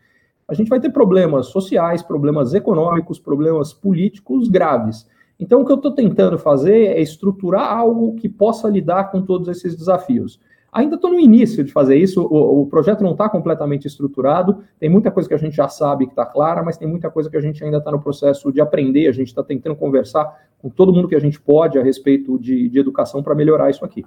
a 0.49 0.55
gente 0.55 0.69
vai 0.69 0.81
ter 0.81 0.91
problemas 0.91 1.49
sociais, 1.49 2.03
problemas 2.03 2.55
econômicos, 2.55 3.19
problemas 3.19 3.75
políticos 3.75 4.49
graves. 4.49 5.07
Então, 5.39 5.61
o 5.61 5.65
que 5.65 5.71
eu 5.71 5.77
estou 5.77 5.93
tentando 5.93 6.39
fazer 6.39 6.87
é 6.87 7.01
estruturar 7.01 7.71
algo 7.71 8.15
que 8.17 8.29
possa 8.29 8.69
lidar 8.69 9.11
com 9.11 9.23
todos 9.23 9.47
esses 9.49 9.77
desafios. 9.77 10.41
Ainda 10.71 10.97
estou 10.97 11.11
no 11.11 11.19
início 11.19 11.65
de 11.65 11.73
fazer 11.73 11.97
isso, 11.97 12.23
o, 12.23 12.63
o 12.63 12.67
projeto 12.67 13.03
não 13.03 13.13
está 13.13 13.29
completamente 13.29 13.87
estruturado, 13.87 14.63
tem 14.79 14.91
muita 14.91 15.11
coisa 15.11 15.29
que 15.29 15.35
a 15.35 15.39
gente 15.39 15.57
já 15.57 15.69
sabe 15.69 16.07
que 16.07 16.13
está 16.13 16.27
clara, 16.27 16.63
mas 16.63 16.77
tem 16.77 16.87
muita 16.87 17.11
coisa 17.11 17.31
que 17.31 17.37
a 17.37 17.41
gente 17.41 17.63
ainda 17.65 17.79
está 17.79 17.91
no 17.91 18.03
processo 18.03 18.53
de 18.53 18.61
aprender, 18.61 19.07
a 19.07 19.13
gente 19.13 19.29
está 19.29 19.43
tentando 19.43 19.77
conversar 19.77 20.49
com 20.59 20.69
todo 20.69 20.93
mundo 20.93 21.09
que 21.09 21.15
a 21.17 21.21
gente 21.21 21.41
pode 21.41 21.79
a 21.79 21.83
respeito 21.83 22.39
de, 22.39 22.69
de 22.69 22.79
educação 22.79 23.23
para 23.23 23.35
melhorar 23.35 23.71
isso 23.71 23.85
aqui. 23.85 24.05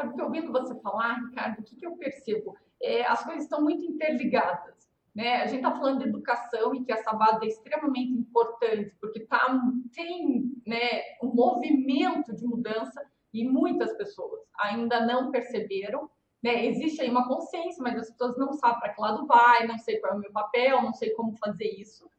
Sabe 0.00 0.22
ouvindo 0.22 0.50
você 0.50 0.74
falar, 0.76 1.20
Ricardo, 1.28 1.58
o 1.60 1.62
que, 1.62 1.76
que 1.76 1.86
eu 1.86 1.92
percebo? 1.92 2.54
É, 2.82 3.06
as 3.06 3.22
coisas 3.22 3.44
estão 3.44 3.62
muito 3.62 3.84
interligadas. 3.84 4.81
Né? 5.14 5.42
A 5.42 5.46
gente 5.46 5.64
está 5.64 5.70
falando 5.70 5.98
de 5.98 6.08
educação 6.08 6.74
e 6.74 6.84
que 6.84 6.92
essa 6.92 7.12
base 7.12 7.44
é 7.44 7.48
extremamente 7.48 8.12
importante, 8.12 8.94
porque 9.00 9.20
tá, 9.20 9.60
tem 9.94 10.50
né, 10.66 11.02
um 11.22 11.34
movimento 11.34 12.34
de 12.34 12.46
mudança 12.46 13.04
e 13.32 13.46
muitas 13.46 13.92
pessoas 13.96 14.40
ainda 14.58 15.04
não 15.04 15.30
perceberam. 15.30 16.10
Né? 16.42 16.66
Existe 16.66 17.02
aí 17.02 17.10
uma 17.10 17.28
consciência, 17.28 17.82
mas 17.82 17.96
as 17.96 18.10
pessoas 18.10 18.36
não 18.38 18.52
sabem 18.54 18.80
para 18.80 18.94
que 18.94 19.00
lado 19.00 19.26
vai, 19.26 19.66
não 19.66 19.78
sei 19.78 20.00
qual 20.00 20.14
é 20.14 20.16
o 20.16 20.20
meu 20.20 20.32
papel, 20.32 20.82
não 20.82 20.94
sei 20.94 21.10
como 21.10 21.36
fazer 21.36 21.68
isso. 21.68 22.10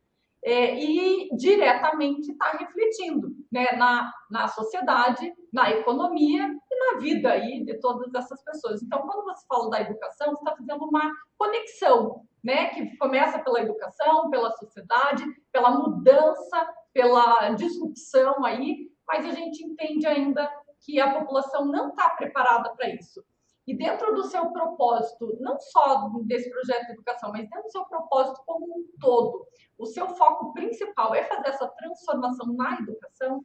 É, 0.46 0.76
e 0.78 1.30
diretamente 1.36 2.32
está 2.32 2.52
refletindo 2.52 3.34
né, 3.50 3.72
na, 3.78 4.14
na 4.30 4.48
sociedade, 4.50 5.34
na 5.52 5.72
economia 5.72 6.54
na 6.92 7.00
vida 7.00 7.32
aí 7.32 7.64
de 7.64 7.80
todas 7.80 8.14
essas 8.14 8.44
pessoas. 8.44 8.82
Então, 8.82 9.02
quando 9.02 9.24
você 9.26 9.46
fala 9.48 9.70
da 9.70 9.82
educação, 9.82 10.32
você 10.32 10.40
está 10.40 10.56
fazendo 10.56 10.86
uma 10.86 11.12
conexão 11.38 12.26
né, 12.44 12.68
que 12.70 12.98
começa 12.98 13.40
pela 13.40 13.62
educação, 13.62 14.30
pela 14.30 14.52
sociedade, 14.58 15.24
pela 15.52 15.72
mudança, 15.72 16.74
pela 16.94 17.52
disrupção 17.52 18.44
aí, 18.46 18.92
mas 19.08 19.26
a 19.26 19.32
gente 19.32 19.64
entende 19.64 20.06
ainda 20.06 20.52
que 20.82 21.00
a 21.00 21.20
população 21.20 21.66
não 21.66 21.90
está 21.90 22.10
preparada 22.12 22.74
para 22.76 22.90
isso. 22.90 23.24
E 23.66 23.76
dentro 23.76 24.14
do 24.14 24.26
seu 24.26 24.52
propósito, 24.52 25.38
não 25.40 25.58
só 25.58 26.10
desse 26.26 26.50
projeto 26.50 26.88
de 26.88 26.92
educação, 26.94 27.32
mas 27.32 27.50
dentro 27.50 27.64
do 27.64 27.72
seu 27.72 27.86
propósito 27.86 28.42
como 28.46 28.66
um 28.66 28.86
todo, 29.00 29.48
o 29.78 29.86
seu 29.86 30.10
foco 30.10 30.52
principal 30.52 31.16
é 31.16 31.24
fazer 31.24 31.48
essa 31.48 31.68
transformação 31.68 32.48
na 32.54 32.78
educação? 32.80 33.44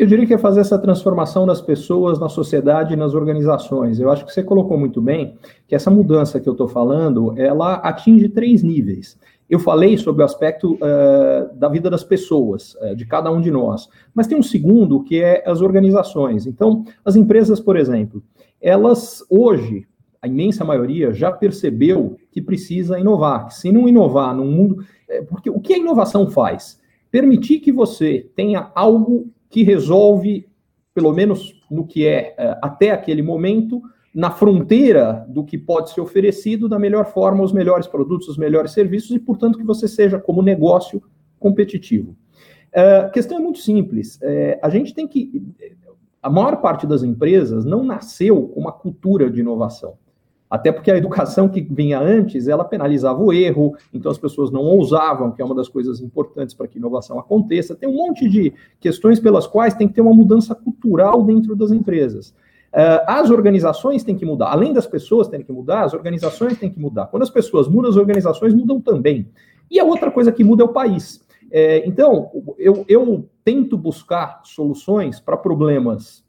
Eu 0.00 0.06
diria 0.06 0.26
que 0.26 0.32
é 0.32 0.38
fazer 0.38 0.60
essa 0.60 0.78
transformação 0.78 1.44
das 1.44 1.60
pessoas, 1.60 2.18
na 2.18 2.30
sociedade 2.30 2.94
e 2.94 2.96
nas 2.96 3.12
organizações. 3.12 4.00
Eu 4.00 4.10
acho 4.10 4.24
que 4.24 4.32
você 4.32 4.42
colocou 4.42 4.78
muito 4.78 4.98
bem 5.02 5.36
que 5.68 5.74
essa 5.74 5.90
mudança 5.90 6.40
que 6.40 6.48
eu 6.48 6.52
estou 6.52 6.66
falando, 6.66 7.38
ela 7.38 7.74
atinge 7.74 8.26
três 8.30 8.62
níveis. 8.62 9.18
Eu 9.46 9.58
falei 9.58 9.98
sobre 9.98 10.22
o 10.22 10.24
aspecto 10.24 10.76
uh, 10.76 11.54
da 11.54 11.68
vida 11.68 11.90
das 11.90 12.02
pessoas, 12.02 12.74
uh, 12.76 12.96
de 12.96 13.04
cada 13.04 13.30
um 13.30 13.42
de 13.42 13.50
nós. 13.50 13.90
Mas 14.14 14.26
tem 14.26 14.38
um 14.38 14.42
segundo, 14.42 15.02
que 15.02 15.22
é 15.22 15.42
as 15.46 15.60
organizações. 15.60 16.46
Então, 16.46 16.82
as 17.04 17.14
empresas, 17.14 17.60
por 17.60 17.76
exemplo, 17.76 18.22
elas 18.58 19.22
hoje, 19.28 19.86
a 20.22 20.26
imensa 20.26 20.64
maioria, 20.64 21.12
já 21.12 21.30
percebeu 21.30 22.16
que 22.32 22.40
precisa 22.40 22.98
inovar. 22.98 23.50
Se 23.50 23.70
não 23.70 23.86
inovar 23.86 24.34
num 24.34 24.50
mundo. 24.50 24.82
É, 25.06 25.20
porque 25.20 25.50
o 25.50 25.60
que 25.60 25.74
a 25.74 25.78
inovação 25.78 26.30
faz? 26.30 26.80
Permitir 27.10 27.60
que 27.60 27.70
você 27.70 28.30
tenha 28.34 28.70
algo 28.74 29.28
que 29.50 29.62
resolve, 29.62 30.48
pelo 30.94 31.12
menos 31.12 31.60
no 31.70 31.86
que 31.86 32.06
é, 32.06 32.34
é 32.38 32.58
até 32.62 32.92
aquele 32.92 33.20
momento, 33.20 33.82
na 34.14 34.30
fronteira 34.30 35.26
do 35.28 35.44
que 35.44 35.58
pode 35.58 35.90
ser 35.90 36.00
oferecido 36.00 36.68
da 36.68 36.78
melhor 36.78 37.06
forma, 37.06 37.44
os 37.44 37.52
melhores 37.52 37.86
produtos, 37.86 38.28
os 38.28 38.38
melhores 38.38 38.72
serviços, 38.72 39.10
e, 39.10 39.18
portanto, 39.18 39.58
que 39.58 39.64
você 39.64 39.86
seja, 39.86 40.18
como 40.18 40.40
negócio, 40.40 41.02
competitivo. 41.38 42.16
É, 42.72 42.98
a 42.98 43.10
questão 43.10 43.38
é 43.38 43.40
muito 43.40 43.58
simples. 43.58 44.18
É, 44.22 44.58
a 44.62 44.68
gente 44.68 44.94
tem 44.94 45.06
que. 45.06 45.42
A 46.22 46.28
maior 46.28 46.60
parte 46.60 46.86
das 46.86 47.02
empresas 47.02 47.64
não 47.64 47.82
nasceu 47.82 48.48
com 48.48 48.60
uma 48.60 48.72
cultura 48.72 49.30
de 49.30 49.40
inovação. 49.40 49.94
Até 50.50 50.72
porque 50.72 50.90
a 50.90 50.96
educação 50.96 51.48
que 51.48 51.60
vinha 51.60 52.00
antes, 52.00 52.48
ela 52.48 52.64
penalizava 52.64 53.22
o 53.22 53.32
erro, 53.32 53.76
então 53.94 54.10
as 54.10 54.18
pessoas 54.18 54.50
não 54.50 54.62
ousavam, 54.62 55.30
que 55.30 55.40
é 55.40 55.44
uma 55.44 55.54
das 55.54 55.68
coisas 55.68 56.00
importantes 56.00 56.54
para 56.54 56.66
que 56.66 56.78
inovação 56.78 57.20
aconteça. 57.20 57.76
Tem 57.76 57.88
um 57.88 57.94
monte 57.94 58.28
de 58.28 58.52
questões 58.80 59.20
pelas 59.20 59.46
quais 59.46 59.74
tem 59.74 59.86
que 59.86 59.94
ter 59.94 60.00
uma 60.00 60.12
mudança 60.12 60.52
cultural 60.52 61.22
dentro 61.22 61.54
das 61.54 61.70
empresas. 61.70 62.34
Uh, 62.72 63.02
as 63.06 63.30
organizações 63.30 64.02
têm 64.02 64.16
que 64.16 64.26
mudar. 64.26 64.50
Além 64.50 64.72
das 64.72 64.86
pessoas 64.86 65.28
terem 65.28 65.46
que 65.46 65.52
mudar, 65.52 65.84
as 65.84 65.94
organizações 65.94 66.58
têm 66.58 66.70
que 66.70 66.80
mudar. 66.80 67.06
Quando 67.06 67.22
as 67.22 67.30
pessoas 67.30 67.68
mudam, 67.68 67.90
as 67.90 67.96
organizações 67.96 68.52
mudam 68.52 68.80
também. 68.80 69.28
E 69.70 69.78
a 69.78 69.84
outra 69.84 70.10
coisa 70.10 70.32
que 70.32 70.42
muda 70.42 70.64
é 70.64 70.66
o 70.66 70.72
país. 70.72 71.20
É, 71.50 71.86
então, 71.86 72.30
eu, 72.58 72.84
eu 72.88 73.28
tento 73.44 73.76
buscar 73.76 74.40
soluções 74.44 75.20
para 75.20 75.36
problemas 75.36 76.24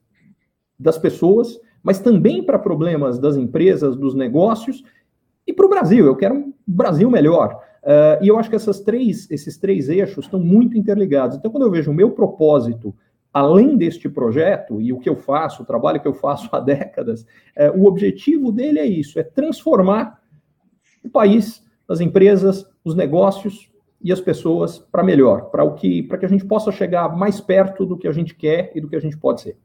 das 0.79 0.97
pessoas, 0.97 1.59
mas 1.83 1.99
também 1.99 2.43
para 2.43 2.59
problemas 2.59 3.19
das 3.19 3.35
empresas, 3.35 3.95
dos 3.95 4.13
negócios 4.13 4.83
e 5.45 5.53
para 5.53 5.65
o 5.65 5.69
Brasil. 5.69 6.05
Eu 6.05 6.15
quero 6.15 6.35
um 6.35 6.53
Brasil 6.65 7.09
melhor. 7.09 7.61
Uh, 7.83 8.23
e 8.23 8.27
eu 8.27 8.37
acho 8.37 8.49
que 8.49 8.55
essas 8.55 8.79
três, 8.79 9.29
esses 9.31 9.57
três 9.57 9.89
eixos 9.89 10.25
estão 10.25 10.39
muito 10.39 10.77
interligados. 10.77 11.37
Então, 11.37 11.51
quando 11.51 11.63
eu 11.63 11.71
vejo 11.71 11.89
o 11.89 11.93
meu 11.93 12.11
propósito, 12.11 12.95
além 13.33 13.75
deste 13.75 14.07
projeto, 14.07 14.79
e 14.79 14.93
o 14.93 14.99
que 14.99 15.09
eu 15.09 15.15
faço, 15.15 15.63
o 15.63 15.65
trabalho 15.65 15.99
que 15.99 16.07
eu 16.07 16.13
faço 16.13 16.47
há 16.51 16.59
décadas, 16.59 17.21
uh, 17.21 17.75
o 17.75 17.85
objetivo 17.85 18.51
dele 18.51 18.79
é 18.79 18.85
isso: 18.85 19.19
é 19.19 19.23
transformar 19.23 20.21
o 21.03 21.09
país, 21.09 21.65
as 21.89 21.99
empresas, 21.99 22.65
os 22.83 22.95
negócios 22.95 23.71
e 24.03 24.11
as 24.11 24.21
pessoas 24.21 24.79
para 24.79 25.03
melhor, 25.03 25.49
para 25.49 25.63
o 25.63 25.73
que, 25.73 26.03
para 26.03 26.17
que 26.17 26.25
a 26.25 26.29
gente 26.29 26.45
possa 26.45 26.71
chegar 26.71 27.15
mais 27.15 27.41
perto 27.41 27.85
do 27.85 27.97
que 27.97 28.07
a 28.07 28.11
gente 28.11 28.35
quer 28.35 28.71
e 28.75 28.81
do 28.81 28.87
que 28.87 28.95
a 28.95 28.99
gente 28.99 29.17
pode 29.17 29.41
ser. 29.41 29.57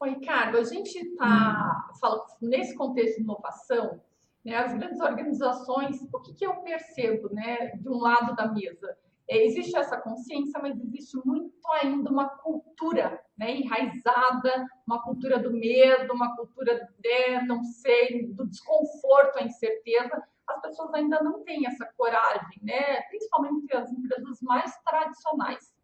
Oi, 0.00 0.10
Ricardo, 0.10 0.58
a 0.58 0.62
gente 0.62 0.96
está 0.96 1.88
falando 2.00 2.22
nesse 2.40 2.72
contexto 2.76 3.16
de 3.16 3.22
inovação, 3.24 4.00
né, 4.44 4.54
as 4.54 4.72
grandes 4.72 5.00
organizações, 5.00 6.00
o 6.12 6.20
que, 6.20 6.34
que 6.34 6.46
eu 6.46 6.54
percebo 6.62 7.28
né, 7.34 7.72
de 7.74 7.88
um 7.88 7.98
lado 7.98 8.36
da 8.36 8.46
mesa? 8.46 8.96
É, 9.28 9.44
existe 9.44 9.76
essa 9.76 10.00
consciência, 10.00 10.60
mas 10.62 10.80
existe 10.80 11.18
muito 11.24 11.52
ainda 11.82 12.12
uma 12.12 12.28
cultura 12.28 13.20
né, 13.36 13.56
enraizada, 13.56 14.68
uma 14.86 15.02
cultura 15.02 15.36
do 15.40 15.52
medo, 15.52 16.14
uma 16.14 16.36
cultura 16.36 16.88
de 17.00 17.46
não 17.46 17.64
sei, 17.64 18.24
do 18.28 18.46
desconforto, 18.46 19.38
a 19.38 19.42
incerteza. 19.42 20.22
As 20.46 20.62
pessoas 20.62 20.94
ainda 20.94 21.20
não 21.24 21.42
têm 21.42 21.66
essa 21.66 21.84
coragem, 21.96 22.60
né, 22.62 23.02
principalmente 23.08 23.74
as 23.74 23.90
empresas 23.90 24.40
mais 24.42 24.72
tradicionais. 24.84 25.76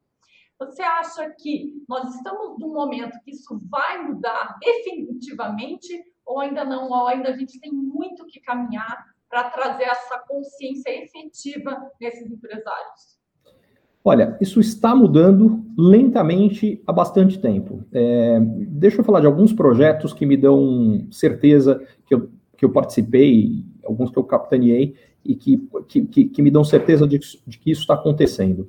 Você 0.58 0.82
acha 0.82 1.30
que 1.38 1.74
nós 1.88 2.14
estamos 2.14 2.58
num 2.58 2.72
momento 2.72 3.18
que 3.24 3.32
isso 3.32 3.60
vai 3.68 4.02
mudar 4.06 4.56
definitivamente 4.60 5.88
ou 6.24 6.40
ainda 6.40 6.64
não? 6.64 6.88
Ou 6.88 7.08
ainda 7.08 7.30
a 7.30 7.36
gente 7.36 7.60
tem 7.60 7.72
muito 7.72 8.24
que 8.26 8.40
caminhar 8.40 9.04
para 9.28 9.50
trazer 9.50 9.84
essa 9.84 10.18
consciência 10.28 10.90
efetiva 11.02 11.90
nesses 12.00 12.30
empresários? 12.30 13.18
Olha, 14.04 14.36
isso 14.40 14.60
está 14.60 14.94
mudando 14.94 15.64
lentamente 15.76 16.80
há 16.86 16.92
bastante 16.92 17.38
tempo. 17.40 17.82
É, 17.90 18.38
deixa 18.40 19.00
eu 19.00 19.04
falar 19.04 19.20
de 19.20 19.26
alguns 19.26 19.52
projetos 19.52 20.12
que 20.12 20.26
me 20.26 20.36
dão 20.36 21.08
certeza 21.10 21.84
que 22.06 22.14
eu, 22.14 22.30
que 22.56 22.64
eu 22.64 22.70
participei, 22.70 23.64
alguns 23.82 24.10
que 24.10 24.18
eu 24.18 24.24
capitaneei, 24.24 24.94
e 25.24 25.34
que, 25.34 25.56
que, 25.88 26.26
que 26.26 26.42
me 26.42 26.50
dão 26.50 26.62
certeza 26.62 27.06
de, 27.06 27.18
de 27.46 27.58
que 27.58 27.70
isso 27.70 27.80
está 27.80 27.94
acontecendo. 27.94 28.68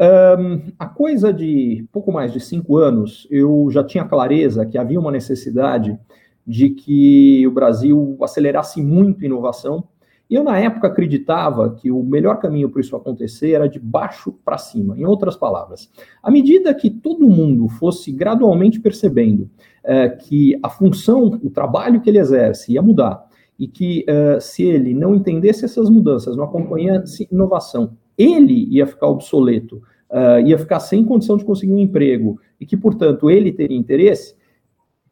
Um, 0.00 0.72
a 0.78 0.86
coisa 0.86 1.32
de 1.32 1.84
pouco 1.90 2.12
mais 2.12 2.32
de 2.32 2.38
cinco 2.38 2.76
anos, 2.76 3.26
eu 3.30 3.68
já 3.70 3.82
tinha 3.82 4.04
clareza 4.04 4.64
que 4.64 4.78
havia 4.78 5.00
uma 5.00 5.10
necessidade 5.10 5.98
de 6.46 6.70
que 6.70 7.44
o 7.46 7.50
Brasil 7.50 8.16
acelerasse 8.22 8.80
muito 8.80 9.22
a 9.22 9.26
inovação 9.26 9.84
E 10.30 10.34
eu, 10.34 10.44
na 10.44 10.58
época, 10.58 10.88
acreditava 10.88 11.70
que 11.70 11.90
o 11.90 12.02
melhor 12.02 12.38
caminho 12.38 12.68
para 12.68 12.80
isso 12.82 12.94
acontecer 12.94 13.52
era 13.52 13.66
de 13.66 13.78
baixo 13.78 14.32
para 14.44 14.58
cima. 14.58 14.98
Em 14.98 15.06
outras 15.06 15.36
palavras, 15.36 15.90
à 16.22 16.30
medida 16.30 16.74
que 16.74 16.90
todo 16.90 17.28
mundo 17.28 17.66
fosse 17.68 18.12
gradualmente 18.12 18.78
percebendo 18.78 19.50
é, 19.82 20.08
que 20.10 20.58
a 20.62 20.68
função, 20.68 21.40
o 21.42 21.48
trabalho 21.48 22.00
que 22.00 22.10
ele 22.10 22.18
exerce 22.18 22.74
ia 22.74 22.82
mudar, 22.82 23.26
e 23.58 23.66
que 23.66 24.06
uh, 24.08 24.40
se 24.40 24.62
ele 24.62 24.94
não 24.94 25.16
entendesse 25.16 25.64
essas 25.64 25.90
mudanças, 25.90 26.36
não 26.36 26.44
acompanhasse 26.44 27.26
inovação, 27.32 27.96
ele 28.18 28.66
ia 28.68 28.86
ficar 28.86 29.06
obsoleto, 29.06 29.76
uh, 30.10 30.44
ia 30.44 30.58
ficar 30.58 30.80
sem 30.80 31.04
condição 31.04 31.36
de 31.36 31.44
conseguir 31.44 31.72
um 31.72 31.78
emprego, 31.78 32.40
e 32.60 32.66
que, 32.66 32.76
portanto, 32.76 33.30
ele 33.30 33.52
teria 33.52 33.76
interesse, 33.76 34.36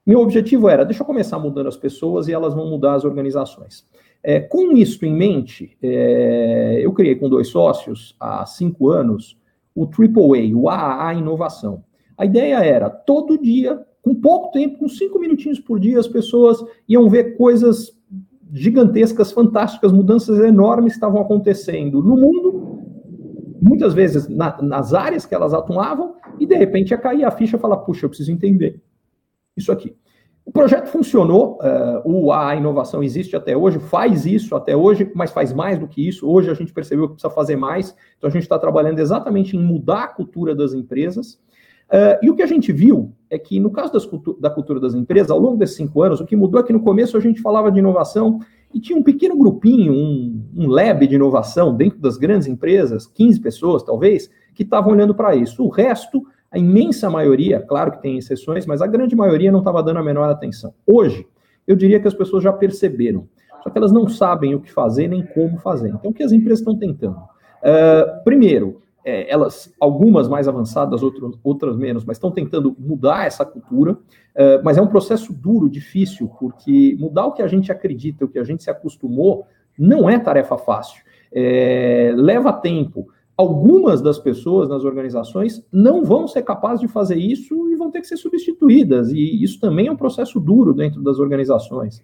meu 0.04 0.20
objetivo 0.20 0.68
era, 0.68 0.84
deixa 0.84 1.02
eu 1.02 1.06
começar 1.06 1.38
mudando 1.38 1.66
as 1.66 1.76
pessoas 1.76 2.28
e 2.28 2.32
elas 2.32 2.54
vão 2.54 2.68
mudar 2.68 2.94
as 2.94 3.04
organizações. 3.04 3.84
É, 4.22 4.40
com 4.40 4.72
isso 4.76 5.04
em 5.04 5.12
mente, 5.12 5.76
é, 5.82 6.80
eu 6.80 6.92
criei 6.92 7.16
com 7.16 7.28
dois 7.28 7.48
sócios, 7.48 8.16
há 8.18 8.44
cinco 8.46 8.88
anos, 8.90 9.36
o 9.74 9.84
AAA, 9.84 10.54
o 10.54 10.68
AAA 10.68 11.14
Inovação. 11.14 11.84
A 12.16 12.24
ideia 12.24 12.64
era, 12.64 12.88
todo 12.88 13.36
dia, 13.40 13.84
com 14.00 14.14
pouco 14.14 14.52
tempo, 14.52 14.78
com 14.78 14.88
cinco 14.88 15.18
minutinhos 15.18 15.58
por 15.58 15.78
dia, 15.78 15.98
as 15.98 16.08
pessoas 16.08 16.64
iam 16.88 17.08
ver 17.08 17.36
coisas 17.36 17.96
gigantescas, 18.52 19.32
fantásticas, 19.32 19.92
mudanças 19.92 20.38
enormes 20.38 20.94
estavam 20.94 21.20
acontecendo 21.20 22.00
no 22.00 22.16
mundo, 22.16 22.75
muitas 23.60 23.94
vezes 23.94 24.28
na, 24.28 24.60
nas 24.62 24.94
áreas 24.94 25.26
que 25.26 25.34
elas 25.34 25.54
atuavam, 25.54 26.14
e 26.38 26.46
de 26.46 26.54
repente 26.54 26.90
ia 26.90 26.98
cair 26.98 27.24
a 27.24 27.30
ficha 27.30 27.56
e 27.56 27.60
falar, 27.60 27.78
puxa, 27.78 28.04
eu 28.04 28.08
preciso 28.08 28.32
entender 28.32 28.80
isso 29.56 29.72
aqui. 29.72 29.96
O 30.44 30.52
projeto 30.52 30.86
funcionou, 30.86 31.58
uh, 32.04 32.32
a 32.32 32.54
inovação 32.54 33.02
existe 33.02 33.34
até 33.34 33.56
hoje, 33.56 33.80
faz 33.80 34.24
isso 34.26 34.54
até 34.54 34.76
hoje, 34.76 35.10
mas 35.12 35.32
faz 35.32 35.52
mais 35.52 35.76
do 35.76 35.88
que 35.88 36.06
isso. 36.06 36.28
Hoje 36.30 36.48
a 36.48 36.54
gente 36.54 36.72
percebeu 36.72 37.08
que 37.08 37.14
precisa 37.14 37.34
fazer 37.34 37.56
mais, 37.56 37.96
então 38.16 38.28
a 38.28 38.30
gente 38.30 38.42
está 38.42 38.56
trabalhando 38.56 39.00
exatamente 39.00 39.56
em 39.56 39.60
mudar 39.60 40.04
a 40.04 40.08
cultura 40.08 40.54
das 40.54 40.72
empresas. 40.72 41.34
Uh, 41.88 42.18
e 42.22 42.30
o 42.30 42.36
que 42.36 42.42
a 42.42 42.46
gente 42.46 42.70
viu 42.72 43.12
é 43.28 43.38
que, 43.38 43.58
no 43.58 43.72
caso 43.72 43.92
das, 43.92 44.08
da 44.40 44.48
cultura 44.48 44.78
das 44.78 44.94
empresas, 44.94 45.32
ao 45.32 45.38
longo 45.38 45.56
desses 45.56 45.76
cinco 45.76 46.00
anos, 46.00 46.20
o 46.20 46.24
que 46.24 46.36
mudou 46.36 46.60
é 46.60 46.64
que 46.64 46.72
no 46.72 46.80
começo 46.80 47.16
a 47.16 47.20
gente 47.20 47.40
falava 47.40 47.70
de 47.72 47.80
inovação 47.80 48.38
e 48.76 48.80
tinha 48.80 48.98
um 48.98 49.02
pequeno 49.02 49.34
grupinho, 49.38 49.90
um, 49.90 50.44
um 50.54 50.68
lab 50.68 51.06
de 51.06 51.14
inovação 51.14 51.74
dentro 51.74 51.98
das 51.98 52.18
grandes 52.18 52.46
empresas, 52.46 53.06
15 53.06 53.40
pessoas 53.40 53.82
talvez, 53.82 54.30
que 54.54 54.64
estavam 54.64 54.92
olhando 54.92 55.14
para 55.14 55.34
isso. 55.34 55.64
O 55.64 55.70
resto 55.70 56.26
a 56.50 56.58
imensa 56.58 57.08
maioria, 57.08 57.58
claro 57.58 57.92
que 57.92 58.02
tem 58.02 58.18
exceções, 58.18 58.66
mas 58.66 58.82
a 58.82 58.86
grande 58.86 59.16
maioria 59.16 59.50
não 59.50 59.60
estava 59.60 59.82
dando 59.82 59.98
a 59.98 60.02
menor 60.02 60.28
atenção. 60.28 60.74
Hoje, 60.86 61.26
eu 61.66 61.74
diria 61.74 61.98
que 61.98 62.06
as 62.06 62.12
pessoas 62.12 62.44
já 62.44 62.52
perceberam, 62.52 63.26
só 63.64 63.70
que 63.70 63.78
elas 63.78 63.92
não 63.92 64.06
sabem 64.06 64.54
o 64.54 64.60
que 64.60 64.70
fazer 64.70 65.08
nem 65.08 65.24
como 65.24 65.56
fazer. 65.56 65.88
Então, 65.88 66.10
o 66.10 66.14
que 66.14 66.22
as 66.22 66.32
empresas 66.32 66.58
estão 66.58 66.78
tentando? 66.78 67.16
Uh, 67.16 68.22
primeiro, 68.24 68.82
é, 69.06 69.30
elas, 69.32 69.72
algumas 69.78 70.28
mais 70.28 70.48
avançadas, 70.48 71.00
outras, 71.00 71.38
outras 71.44 71.76
menos, 71.76 72.04
mas 72.04 72.16
estão 72.16 72.32
tentando 72.32 72.74
mudar 72.76 73.24
essa 73.24 73.44
cultura, 73.44 73.92
uh, 73.92 74.60
mas 74.64 74.76
é 74.76 74.82
um 74.82 74.88
processo 74.88 75.32
duro, 75.32 75.70
difícil, 75.70 76.28
porque 76.40 76.96
mudar 76.98 77.26
o 77.26 77.32
que 77.32 77.40
a 77.40 77.46
gente 77.46 77.70
acredita, 77.70 78.24
o 78.24 78.28
que 78.28 78.40
a 78.40 78.42
gente 78.42 78.64
se 78.64 78.70
acostumou, 78.70 79.46
não 79.78 80.10
é 80.10 80.18
tarefa 80.18 80.58
fácil. 80.58 81.04
É, 81.32 82.12
leva 82.16 82.52
tempo, 82.52 83.06
algumas 83.36 84.02
das 84.02 84.18
pessoas 84.18 84.68
nas 84.68 84.82
organizações 84.82 85.64
não 85.70 86.02
vão 86.02 86.26
ser 86.26 86.42
capazes 86.42 86.80
de 86.80 86.88
fazer 86.88 87.16
isso 87.16 87.70
e 87.70 87.76
vão 87.76 87.92
ter 87.92 88.00
que 88.00 88.08
ser 88.08 88.16
substituídas. 88.16 89.12
E 89.12 89.40
isso 89.40 89.60
também 89.60 89.86
é 89.86 89.92
um 89.92 89.96
processo 89.96 90.40
duro 90.40 90.74
dentro 90.74 91.00
das 91.00 91.20
organizações. 91.20 91.98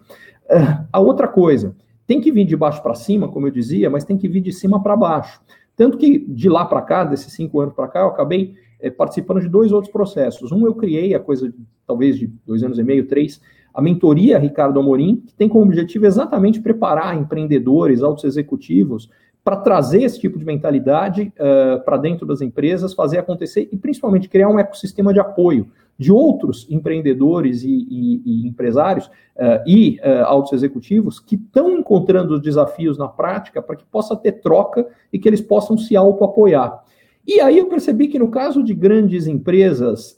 Uh, 0.45 0.87
a 0.89 1.01
outra 1.01 1.27
coisa, 1.27 1.75
tem 2.07 2.21
que 2.21 2.31
vir 2.31 2.45
de 2.45 2.55
baixo 2.55 2.81
para 2.81 2.95
cima, 2.95 3.27
como 3.27 3.47
eu 3.47 3.51
dizia, 3.51 3.89
mas 3.89 4.05
tem 4.05 4.17
que 4.17 4.27
vir 4.27 4.41
de 4.41 4.53
cima 4.53 4.81
para 4.81 4.95
baixo. 4.95 5.41
Tanto 5.75 5.97
que 5.97 6.19
de 6.19 6.49
lá 6.49 6.65
para 6.65 6.81
cá, 6.81 7.03
desses 7.03 7.33
cinco 7.33 7.59
anos 7.59 7.73
para 7.73 7.87
cá, 7.87 8.01
eu 8.01 8.07
acabei 8.07 8.53
é, 8.79 8.89
participando 8.89 9.41
de 9.41 9.49
dois 9.49 9.71
outros 9.71 9.91
processos. 9.91 10.51
Um, 10.51 10.65
eu 10.65 10.75
criei 10.75 11.15
a 11.15 11.19
coisa, 11.19 11.53
talvez 11.87 12.17
de 12.17 12.27
dois 12.45 12.63
anos 12.63 12.77
e 12.77 12.83
meio, 12.83 13.07
três, 13.07 13.41
a 13.73 13.81
mentoria 13.81 14.37
Ricardo 14.37 14.79
Amorim, 14.79 15.23
que 15.25 15.33
tem 15.33 15.49
como 15.49 15.65
objetivo 15.65 16.05
exatamente 16.05 16.61
preparar 16.61 17.17
empreendedores, 17.17 18.03
altos 18.03 18.23
executivos, 18.23 19.09
para 19.43 19.57
trazer 19.57 20.03
esse 20.03 20.19
tipo 20.19 20.39
de 20.39 20.45
mentalidade 20.45 21.33
uh, 21.37 21.83
para 21.83 21.97
dentro 21.97 22.25
das 22.25 22.41
empresas, 22.41 22.93
fazer 22.93 23.17
acontecer 23.17 23.67
e 23.71 23.77
principalmente 23.77 24.29
criar 24.29 24.47
um 24.47 24.57
ecossistema 24.57 25.13
de 25.13 25.19
apoio 25.19 25.67
de 25.99 26.11
outros 26.11 26.65
empreendedores 26.69 27.63
e, 27.63 27.69
e, 27.69 28.21
e 28.25 28.47
empresários 28.47 29.07
uh, 29.07 29.61
e 29.67 29.99
uh, 29.99 30.25
altos 30.25 30.53
executivos 30.53 31.19
que 31.19 31.35
estão 31.35 31.77
encontrando 31.77 32.35
os 32.35 32.41
desafios 32.41 32.97
na 32.97 33.07
prática 33.07 33.61
para 33.61 33.75
que 33.75 33.85
possa 33.85 34.15
ter 34.15 34.33
troca 34.33 34.87
e 35.11 35.19
que 35.19 35.27
eles 35.27 35.41
possam 35.41 35.77
se 35.77 35.95
auto-apoiar. 35.95 36.81
E 37.27 37.39
aí 37.39 37.57
eu 37.57 37.67
percebi 37.67 38.07
que 38.07 38.19
no 38.19 38.29
caso 38.29 38.63
de 38.63 38.73
grandes 38.73 39.27
empresas, 39.27 40.13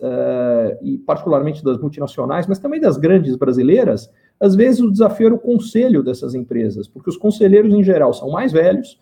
e 0.82 0.98
particularmente 0.98 1.64
das 1.64 1.78
multinacionais, 1.78 2.48
mas 2.48 2.58
também 2.58 2.82
das 2.82 2.98
grandes 2.98 3.36
brasileiras, 3.36 4.12
às 4.40 4.56
vezes 4.56 4.82
o 4.82 4.92
desafio 4.92 5.28
era 5.28 5.36
o 5.36 5.40
conselho 5.40 6.02
dessas 6.02 6.34
empresas, 6.34 6.88
porque 6.88 7.12
os 7.12 7.16
conselheiros 7.16 7.72
em 7.72 7.84
geral 7.84 8.12
são 8.12 8.32
mais 8.32 8.52
velhos, 8.52 9.00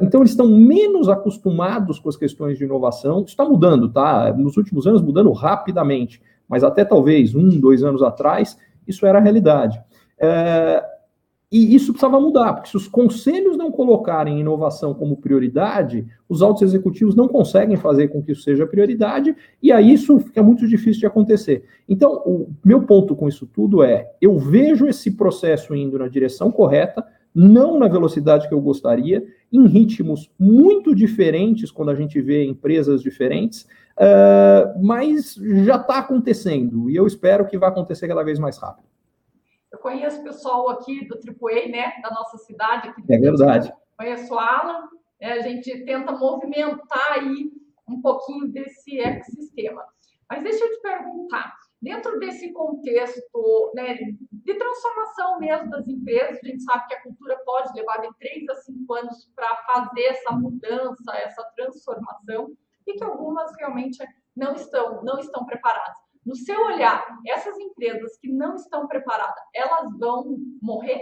então, 0.00 0.20
eles 0.20 0.30
estão 0.30 0.48
menos 0.48 1.08
acostumados 1.08 1.98
com 1.98 2.08
as 2.08 2.16
questões 2.16 2.56
de 2.56 2.64
inovação. 2.64 3.18
Isso 3.18 3.28
está 3.28 3.44
mudando, 3.44 3.88
tá? 3.90 4.32
Nos 4.32 4.56
últimos 4.56 4.86
anos, 4.86 5.02
mudando 5.02 5.30
rapidamente, 5.32 6.22
mas 6.48 6.64
até 6.64 6.84
talvez 6.84 7.34
um, 7.34 7.60
dois 7.60 7.82
anos 7.82 8.02
atrás, 8.02 8.56
isso 8.86 9.04
era 9.04 9.18
a 9.18 9.22
realidade. 9.22 9.78
Uh, 10.18 10.96
e 11.50 11.76
isso 11.76 11.92
precisava 11.92 12.20
mudar, 12.20 12.54
porque 12.54 12.68
se 12.68 12.76
os 12.76 12.88
conselhos 12.88 13.56
não 13.56 13.70
colocarem 13.70 14.40
inovação 14.40 14.92
como 14.92 15.16
prioridade, 15.16 16.04
os 16.28 16.42
altos 16.42 16.62
executivos 16.62 17.14
não 17.14 17.28
conseguem 17.28 17.76
fazer 17.76 18.08
com 18.08 18.20
que 18.20 18.32
isso 18.32 18.42
seja 18.42 18.66
prioridade, 18.66 19.34
e 19.62 19.70
aí 19.70 19.92
isso 19.92 20.18
fica 20.18 20.42
muito 20.42 20.66
difícil 20.66 21.00
de 21.00 21.06
acontecer. 21.06 21.64
Então, 21.88 22.14
o 22.26 22.50
meu 22.64 22.82
ponto 22.82 23.14
com 23.14 23.28
isso 23.28 23.46
tudo 23.46 23.84
é: 23.84 24.12
eu 24.20 24.36
vejo 24.36 24.88
esse 24.88 25.12
processo 25.12 25.72
indo 25.72 25.98
na 25.98 26.08
direção 26.08 26.50
correta, 26.50 27.06
não 27.36 27.78
na 27.78 27.86
velocidade 27.86 28.48
que 28.48 28.54
eu 28.54 28.60
gostaria, 28.62 29.22
em 29.52 29.66
ritmos 29.66 30.32
muito 30.38 30.94
diferentes 30.94 31.70
quando 31.70 31.90
a 31.90 31.94
gente 31.94 32.18
vê 32.18 32.46
empresas 32.46 33.02
diferentes, 33.02 33.68
uh, 33.98 34.82
mas 34.82 35.34
já 35.64 35.76
está 35.76 35.98
acontecendo 35.98 36.88
e 36.88 36.96
eu 36.96 37.06
espero 37.06 37.46
que 37.46 37.58
vá 37.58 37.68
acontecer 37.68 38.08
cada 38.08 38.22
vez 38.22 38.38
mais 38.38 38.56
rápido. 38.56 38.88
Eu 39.70 39.78
conheço 39.78 40.22
o 40.22 40.24
pessoal 40.24 40.70
aqui 40.70 41.06
do 41.06 41.16
AAA, 41.16 41.68
né, 41.68 41.92
da 42.02 42.10
nossa 42.10 42.38
cidade. 42.38 42.88
Aqui 42.88 43.02
é 43.06 43.18
verdade. 43.18 43.70
Conheço 43.98 44.32
o 44.32 44.38
Alan, 44.38 44.88
né, 45.20 45.32
a 45.32 45.40
gente 45.40 45.84
tenta 45.84 46.12
movimentar 46.12 47.12
aí 47.18 47.50
um 47.86 48.00
pouquinho 48.00 48.48
desse 48.48 48.98
ecossistema. 48.98 49.84
Mas 50.30 50.42
deixa 50.42 50.64
eu 50.64 50.70
te 50.70 50.80
perguntar, 50.80 51.54
dentro 51.80 52.18
desse 52.18 52.52
contexto 52.52 53.72
né, 53.74 53.94
de 54.32 54.54
transformação 54.54 55.38
mesmo 55.38 55.70
das 55.70 55.86
empresas, 55.86 56.38
a 56.42 56.46
gente 56.46 56.62
sabe 56.62 56.86
que 56.86 56.94
a 56.94 57.02
cultura 57.02 57.38
pode 57.44 57.72
levar 57.74 58.00
de 58.00 58.08
três 58.18 58.48
a 58.48 58.54
cinco 58.56 58.94
anos 58.94 59.30
para 59.34 59.56
fazer 59.66 60.04
essa 60.04 60.32
mudança, 60.32 61.16
essa 61.16 61.42
transformação, 61.56 62.52
e 62.86 62.94
que 62.94 63.04
algumas 63.04 63.54
realmente 63.58 63.98
não 64.34 64.54
estão, 64.54 65.02
não 65.02 65.18
estão 65.18 65.44
preparadas. 65.44 65.96
No 66.24 66.34
seu 66.34 66.60
olhar, 66.64 67.06
essas 67.26 67.56
empresas 67.58 68.16
que 68.18 68.28
não 68.28 68.56
estão 68.56 68.88
preparadas, 68.88 69.42
elas 69.54 69.96
vão 69.98 70.36
morrer? 70.60 71.00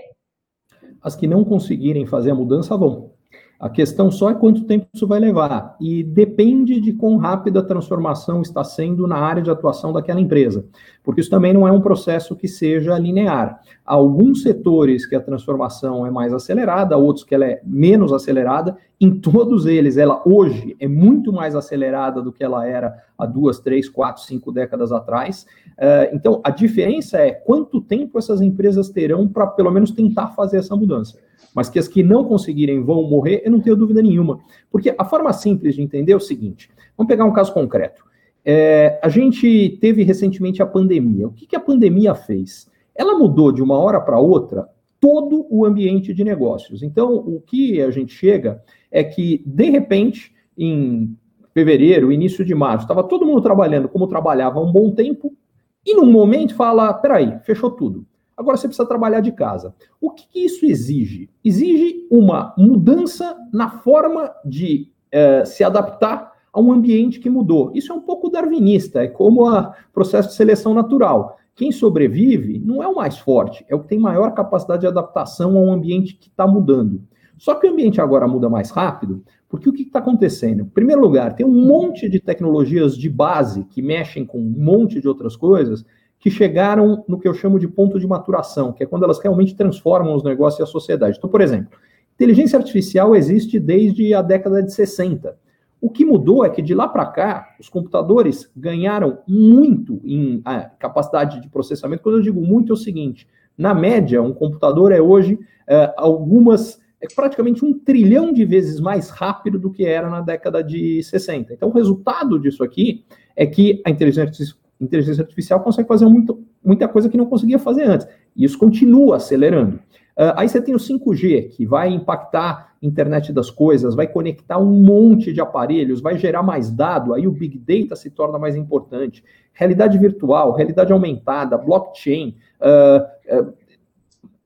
As 1.01 1.17
que 1.17 1.27
não 1.27 1.45
conseguirem 1.45 2.07
fazer 2.07 2.31
a 2.31 2.35
mudança 2.35 2.77
vão. 2.77 3.14
A 3.59 3.69
questão 3.69 4.11
só 4.11 4.31
é 4.31 4.35
quanto 4.35 4.65
tempo 4.65 4.87
isso 4.93 5.07
vai 5.07 5.21
levar 5.21 5.77
e 5.81 6.03
depende 6.03 6.81
de 6.81 6.93
quão 6.93 7.17
rápida 7.17 7.61
a 7.61 7.65
transformação 7.65 8.43
está 8.43 8.65
sendo 8.65 9.07
na 9.07 9.17
área 9.17 9.43
de 9.43 9.51
atuação 9.51 9.93
daquela 9.93 10.21
empresa, 10.21 10.65
porque 11.03 11.21
isso 11.21 11.31
também 11.31 11.53
não 11.53 11.67
é 11.67 11.71
um 11.71 11.81
processo 11.81 12.35
que 12.35 12.49
seja 12.49 12.99
linear. 12.99 13.61
Há 13.87 13.95
alguns 13.95 14.43
setores 14.43 15.07
que 15.07 15.15
a 15.15 15.21
transformação 15.21 16.05
é 16.07 16.11
mais 16.11 16.33
acelerada, 16.33 16.97
outros 16.97 17.25
que 17.25 17.35
ela 17.35 17.47
é 17.47 17.61
menos 17.65 18.13
acelerada. 18.13 18.77
Em 19.01 19.21
todos 19.21 19.67
eles, 19.67 19.97
ela 19.97 20.23
hoje 20.25 20.77
é 20.81 20.89
muito 20.89 21.33
mais 21.33 21.55
acelerada 21.55 22.21
do 22.21 22.33
que 22.33 22.43
ela 22.43 22.67
era 22.67 22.95
há 23.17 23.25
duas, 23.25 23.61
três, 23.61 23.89
quatro, 23.89 24.23
cinco 24.23 24.51
décadas 24.51 24.91
atrás. 24.91 25.47
Uh, 25.79 26.15
então, 26.15 26.41
a 26.43 26.51
diferença 26.51 27.19
é 27.19 27.31
quanto 27.31 27.81
tempo 27.81 28.19
essas 28.19 28.41
empresas 28.41 28.89
terão 28.89 29.29
para 29.29 29.47
pelo 29.47 29.71
menos 29.71 29.91
tentar 29.91 30.29
fazer 30.29 30.59
essa 30.59 30.75
mudança 30.75 31.19
mas 31.55 31.69
que 31.69 31.79
as 31.79 31.89
que 31.89 32.03
não 32.03 32.25
conseguirem 32.25 32.83
vão 32.83 33.03
morrer, 33.09 33.43
eu 33.45 33.51
não 33.51 33.61
tenho 33.61 33.77
dúvida 33.77 34.01
nenhuma. 34.01 34.39
Porque 34.71 34.95
a 34.97 35.05
forma 35.05 35.33
simples 35.33 35.75
de 35.75 35.83
entender 35.83 36.13
é 36.13 36.17
o 36.17 36.21
seguinte: 36.21 36.71
vamos 36.97 37.09
pegar 37.09 37.25
um 37.25 37.33
caso 37.33 37.53
concreto. 37.53 38.05
É, 38.45 39.01
a 39.03 39.09
gente 39.09 39.79
teve 39.81 40.03
recentemente 40.03 40.63
a 40.63 40.67
pandemia. 40.67 41.27
O 41.27 41.33
que, 41.33 41.47
que 41.47 41.57
a 41.57 41.61
pandemia 41.61 42.15
fez? 42.15 42.71
Ela 42.95 43.19
mudou 43.19 43.51
de 43.51 43.63
uma 43.63 43.79
hora 43.79 44.01
para 44.01 44.19
outra 44.19 44.69
todo 45.01 45.47
o 45.51 45.67
ambiente 45.67 46.15
de 46.15 46.25
negócios. 46.25 46.83
Então, 46.83 47.15
o 47.15 47.41
que 47.41 47.81
a 47.83 47.91
gente 47.91 48.15
chega 48.15 48.63
é 48.91 49.05
que, 49.05 49.43
de 49.45 49.69
repente, 49.69 50.33
em 50.57 51.15
fevereiro, 51.53 52.13
início 52.13 52.45
de 52.45 52.55
março, 52.55 52.85
estava 52.85 53.03
todo 53.03 53.27
mundo 53.27 53.43
trabalhando 53.43 53.89
como 53.89 54.09
trabalhava 54.09 54.59
há 54.59 54.63
um 54.63 54.73
bom 54.73 54.91
tempo, 54.91 55.37
e 55.85 55.95
num 55.95 56.11
momento 56.11 56.55
fala: 56.55 56.93
peraí, 56.95 57.39
fechou 57.45 57.71
tudo. 57.71 58.07
Agora 58.37 58.57
você 58.57 58.67
precisa 58.67 58.89
trabalhar 58.89 59.21
de 59.21 59.33
casa. 59.33 59.75
O 60.01 60.11
que, 60.11 60.27
que 60.29 60.45
isso 60.45 60.67
exige? 60.67 61.31
Exige 61.45 62.07
uma 62.11 62.55
mudança 62.57 63.37
na 63.53 63.71
forma 63.71 64.31
de 64.45 64.91
eh, 65.13 65.45
se 65.45 65.63
adaptar 65.63 66.33
a 66.53 66.61
um 66.61 66.73
ambiente 66.73 67.19
que 67.19 67.29
mudou. 67.29 67.73
Isso 67.75 67.93
é 67.93 67.95
um 67.95 68.01
pouco 68.01 68.31
darwinista, 68.31 69.03
é 69.03 69.09
como 69.09 69.49
o 69.49 69.73
processo 69.93 70.29
de 70.29 70.35
seleção 70.35 70.73
natural. 70.73 71.37
Quem 71.55 71.71
sobrevive 71.71 72.59
não 72.59 72.83
é 72.83 72.89
o 72.89 72.95
mais 72.95 73.19
forte, 73.19 73.65
é 73.69 73.75
o 73.75 73.81
que 73.81 73.89
tem 73.89 73.99
maior 73.99 74.33
capacidade 74.35 74.81
de 74.81 74.87
adaptação 74.87 75.57
a 75.57 75.61
um 75.61 75.73
ambiente 75.73 76.15
que 76.15 76.29
está 76.29 76.47
mudando. 76.47 77.03
Só 77.37 77.55
que 77.55 77.67
o 77.67 77.73
ambiente 77.73 78.01
agora 78.01 78.27
muda 78.27 78.49
mais 78.49 78.71
rápido, 78.71 79.23
porque 79.49 79.69
o 79.69 79.73
que 79.73 79.83
está 79.83 79.99
acontecendo? 79.99 80.63
Em 80.63 80.69
primeiro 80.69 81.01
lugar, 81.01 81.35
tem 81.35 81.47
um 81.47 81.67
monte 81.67 82.09
de 82.09 82.19
tecnologias 82.19 82.97
de 82.97 83.09
base 83.09 83.65
que 83.65 83.83
mexem 83.83 84.25
com 84.25 84.39
um 84.39 84.55
monte 84.57 85.01
de 85.01 85.07
outras 85.09 85.37
coisas 85.37 85.85
que 86.25 86.31
chegaram 86.31 87.05
no 87.07 87.21
que 87.21 87.29
eu 87.29 87.35
chamo 87.35 87.59
de 87.59 87.69
ponto 87.69 88.01
de 88.01 88.07
maturação, 88.07 88.73
que 88.73 88.83
é 88.83 88.87
quando 88.87 89.05
elas 89.05 89.19
realmente 89.19 89.55
transformam 89.55 90.15
os 90.15 90.25
negócios 90.25 90.59
e 90.59 90.63
a 90.63 90.67
sociedade. 90.67 91.19
Então, 91.19 91.29
por 91.29 91.43
exemplo, 91.43 91.79
inteligência 92.15 92.59
artificial 92.59 93.15
existe 93.15 93.61
desde 93.61 94.15
a 94.15 94.23
década 94.23 94.63
de 94.63 94.73
60. 94.73 95.37
O 95.83 95.91
que 95.91 96.03
mudou 96.03 96.43
é 96.43 96.49
que 96.49 96.63
de 96.63 96.75
lá 96.75 96.89
para 96.89 97.05
cá, 97.05 97.55
os 97.61 97.69
computadores 97.69 98.51
ganharam 98.57 99.19
muito 99.29 100.01
em 100.03 100.41
ah, 100.47 100.71
capacidade 100.79 101.43
de 101.43 101.49
processamento. 101.51 102.03
Quando 102.03 102.17
eu 102.17 102.23
digo 102.23 102.41
muito, 102.41 102.73
é 102.73 102.75
o 102.75 102.79
seguinte: 102.79 103.29
na 103.59 103.75
média, 103.75 104.23
um 104.23 104.33
computador 104.33 104.93
é 104.93 105.03
hoje 105.03 105.39
é, 105.67 105.93
algumas, 105.95 106.81
é 107.03 107.07
praticamente 107.15 107.63
um 107.67 107.79
trilhão 107.79 108.33
de 108.33 108.47
vezes 108.47 108.81
mais 108.81 109.11
rápido 109.11 109.59
do 109.59 109.71
que 109.71 109.85
era 109.85 110.09
na 110.09 110.23
década 110.23 110.65
de 110.65 111.03
60. 111.03 111.53
Então, 111.53 111.69
o 111.69 111.73
resultado 111.73 112.39
disso 112.39 112.65
aqui 112.65 113.05
é 113.37 113.45
que 113.45 113.83
a 113.85 113.91
inteligência, 113.91 114.57
inteligência 114.81 115.23
artificial 115.23 115.61
consegue 115.61 115.89
fazer 115.89 116.07
muito, 116.07 116.43
muita 116.65 116.89
coisa 116.89 117.09
que 117.09 117.17
não 117.17 117.27
conseguia 117.27 117.59
fazer 117.59 117.85
antes. 117.85 118.07
E 118.37 118.45
isso 118.45 118.59
continua 118.59 119.17
acelerando. 119.17 119.79
Uh, 120.17 120.31
aí 120.37 120.49
você 120.49 120.61
tem 120.61 120.75
o 120.75 120.79
5G, 120.79 121.51
que 121.51 121.67
vai 121.67 121.89
impactar 121.89 122.75
a 122.81 122.87
internet 122.87 123.33
das 123.33 123.51
coisas, 123.51 123.97
vai 123.97 124.07
conectar 124.07 124.59
um 124.59 124.71
monte 124.71 125.33
de 125.33 125.41
aparelhos, 125.41 126.01
vai 126.01 126.17
gerar 126.17 126.43
mais 126.43 126.71
dado, 126.71 127.15
aí 127.15 127.27
o 127.27 127.33
Big 127.33 127.59
Data 127.59 127.97
se 127.97 128.11
torna 128.11 128.39
mais 128.39 128.55
importante. 128.55 129.25
Realidade 129.53 129.99
virtual, 129.99 130.53
realidade 130.53 130.93
aumentada, 130.93 131.59
blockchain. 131.59 132.37
Uh, 132.61 133.41
uh, 133.41 133.53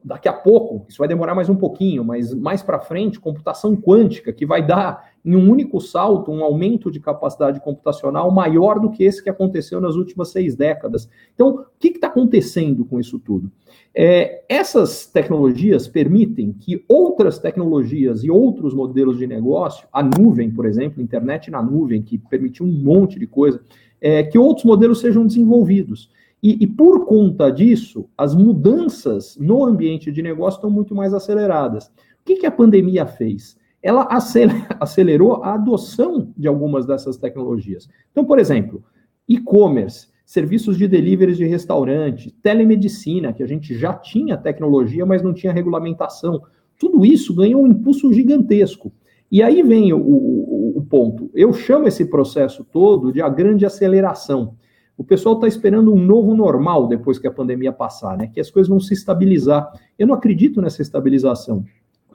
daqui 0.09 0.27
a 0.27 0.33
pouco, 0.33 0.87
isso 0.88 0.99
vai 0.99 1.07
demorar 1.07 1.35
mais 1.35 1.51
um 1.51 1.55
pouquinho, 1.55 2.03
mas 2.03 2.33
mais 2.33 2.62
para 2.62 2.81
frente, 2.81 3.21
computação 3.21 3.77
quântica, 3.77 4.33
que 4.33 4.47
vai 4.47 4.66
dar 4.66 5.11
em 5.25 5.37
um 5.37 5.51
único 5.51 5.81
salto 5.81 6.33
um 6.33 6.42
aumento 6.42 6.90
de 6.90 6.99
capacidade 6.99 7.61
computacional 7.61 8.31
maior 8.31 8.81
do 8.81 8.90
que 8.90 9.05
esse 9.05 9.23
que 9.23 9.29
aconteceu 9.29 9.81
nas 9.81 9.94
últimas 9.94 10.31
seis 10.31 10.57
décadas. 10.57 11.11
Então, 11.35 11.49
o 11.49 11.64
que 11.79 11.88
está 11.88 12.07
acontecendo 12.07 12.85
com 12.87 12.99
isso 12.99 13.18
tudo? 13.18 13.51
É, 13.94 14.42
essas 14.49 15.07
tecnologias 15.07 15.87
permitem 15.87 16.53
que 16.53 16.83
outras 16.88 17.38
tecnologias 17.38 18.25
e 18.25 18.31
outros 18.31 18.73
modelos 18.73 19.18
de 19.18 19.27
negócio, 19.27 19.87
a 19.92 20.03
nuvem, 20.03 20.51
por 20.51 20.64
exemplo, 20.64 21.03
internet 21.03 21.51
na 21.51 21.62
nuvem, 21.62 22.01
que 22.01 22.16
permitiu 22.16 22.64
um 22.64 22.73
monte 22.73 23.18
de 23.18 23.27
coisa, 23.27 23.61
é, 24.01 24.23
que 24.23 24.38
outros 24.38 24.64
modelos 24.64 25.01
sejam 25.01 25.27
desenvolvidos. 25.27 26.11
E, 26.42 26.62
e, 26.62 26.66
por 26.66 27.05
conta 27.05 27.51
disso, 27.51 28.09
as 28.16 28.35
mudanças 28.35 29.37
no 29.37 29.64
ambiente 29.64 30.12
de 30.12 30.22
negócio 30.22 30.59
estão 30.59 30.70
muito 30.70 30.94
mais 30.94 31.12
aceleradas. 31.12 31.87
O 32.20 32.24
que, 32.24 32.37
que 32.37 32.46
a 32.46 32.51
pandemia 32.51 33.07
fez? 33.07 33.57
Ela 33.83 34.09
acelerou 34.79 35.42
a 35.42 35.55
adoção 35.55 36.33
de 36.37 36.46
algumas 36.46 36.87
dessas 36.87 37.16
tecnologias. 37.16 37.88
Então, 38.12 38.24
por 38.24 38.38
exemplo, 38.38 38.85
e-commerce, 39.29 40.09
serviços 40.24 40.77
de 40.77 40.87
delivery 40.87 41.35
de 41.35 41.44
restaurante, 41.44 42.31
telemedicina, 42.42 43.33
que 43.33 43.42
a 43.42 43.46
gente 43.46 43.77
já 43.77 43.92
tinha 43.94 44.37
tecnologia, 44.37 45.05
mas 45.05 45.22
não 45.22 45.35
tinha 45.35 45.53
regulamentação. 45.53 46.42
Tudo 46.79 47.05
isso 47.05 47.35
ganhou 47.35 47.62
um 47.62 47.66
impulso 47.66 48.12
gigantesco. 48.12 48.92
E 49.31 49.42
aí 49.42 49.62
vem 49.62 49.92
o, 49.92 49.98
o, 49.98 50.79
o 50.79 50.83
ponto. 50.83 51.31
Eu 51.35 51.53
chamo 51.53 51.88
esse 51.88 52.05
processo 52.05 52.64
todo 52.64 53.12
de 53.12 53.20
a 53.20 53.29
grande 53.29 53.66
aceleração. 53.66 54.55
O 54.98 55.04
pessoal 55.04 55.37
está 55.37 55.46
esperando 55.46 55.94
um 55.94 56.04
novo 56.04 56.34
normal 56.34 56.88
depois 56.88 57.20
que 57.20 57.28
a 57.28 57.32
pandemia 57.32 57.72
passar, 57.72 58.18
né? 58.18 58.26
Que 58.26 58.40
as 58.40 58.50
coisas 58.50 58.68
vão 58.68 58.80
se 58.80 58.92
estabilizar. 58.92 59.72
Eu 59.96 60.08
não 60.08 60.14
acredito 60.16 60.61
nessa 60.61 60.82
estabilização. 60.82 61.64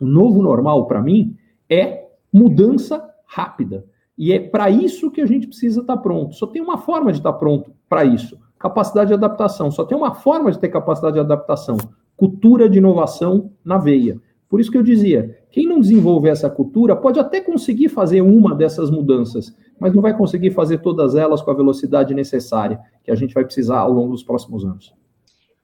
O 0.01 0.05
novo 0.05 0.43
normal, 0.43 0.85
para 0.85 1.01
mim, 1.01 1.33
é 1.69 2.07
mudança 2.31 3.09
rápida. 3.25 3.85
E 4.17 4.33
é 4.33 4.39
para 4.39 4.69
isso 4.69 5.09
que 5.09 5.21
a 5.21 5.25
gente 5.25 5.47
precisa 5.47 5.79
estar 5.79 5.95
tá 5.95 6.01
pronto. 6.01 6.35
Só 6.35 6.45
tem 6.45 6.61
uma 6.61 6.77
forma 6.77 7.13
de 7.13 7.19
estar 7.19 7.31
tá 7.31 7.39
pronto 7.39 7.71
para 7.87 8.03
isso: 8.03 8.37
capacidade 8.59 9.07
de 9.07 9.13
adaptação. 9.13 9.71
Só 9.71 9.85
tem 9.85 9.97
uma 9.97 10.13
forma 10.13 10.51
de 10.51 10.59
ter 10.59 10.67
capacidade 10.67 11.13
de 11.13 11.21
adaptação: 11.21 11.77
cultura 12.17 12.67
de 12.67 12.79
inovação 12.79 13.51
na 13.63 13.77
veia. 13.77 14.19
Por 14.49 14.59
isso 14.59 14.69
que 14.69 14.77
eu 14.77 14.83
dizia: 14.83 15.39
quem 15.49 15.65
não 15.65 15.79
desenvolver 15.79 16.29
essa 16.29 16.49
cultura 16.49 16.97
pode 16.97 17.17
até 17.17 17.39
conseguir 17.39 17.87
fazer 17.87 18.19
uma 18.21 18.53
dessas 18.53 18.91
mudanças, 18.91 19.55
mas 19.79 19.93
não 19.93 20.01
vai 20.01 20.15
conseguir 20.15 20.51
fazer 20.51 20.79
todas 20.79 21.15
elas 21.15 21.41
com 21.41 21.51
a 21.51 21.55
velocidade 21.55 22.13
necessária 22.13 22.79
que 23.03 23.11
a 23.11 23.15
gente 23.15 23.33
vai 23.33 23.43
precisar 23.43 23.79
ao 23.79 23.91
longo 23.91 24.11
dos 24.11 24.23
próximos 24.23 24.63
anos. 24.63 24.93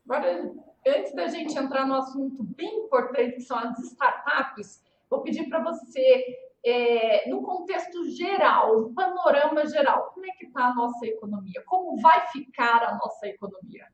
Agora, 0.08 0.52
antes 0.88 1.14
da 1.14 1.28
gente 1.28 1.58
entrar 1.58 1.88
no 1.88 1.96
assunto 1.96 2.44
bem 2.44 2.86
importante, 2.86 3.34
que 3.34 3.42
são 3.42 3.58
as 3.58 3.78
startups, 3.80 4.82
vou 5.10 5.22
pedir 5.22 5.48
para 5.50 5.64
você, 5.64 6.26
é, 6.66 7.30
no 7.30 7.42
contexto 7.42 8.06
geral, 8.10 8.82
no 8.82 8.94
panorama 8.94 9.66
geral, 9.66 10.12
como 10.14 10.26
é 10.26 10.30
que 10.32 10.46
está 10.46 10.66
a 10.66 10.76
nossa 10.76 11.06
economia? 11.06 11.64
Como 11.66 12.02
vai 12.02 12.28
ficar 12.28 12.84
a 12.84 12.98
nossa 12.98 13.28
economia? 13.28 13.86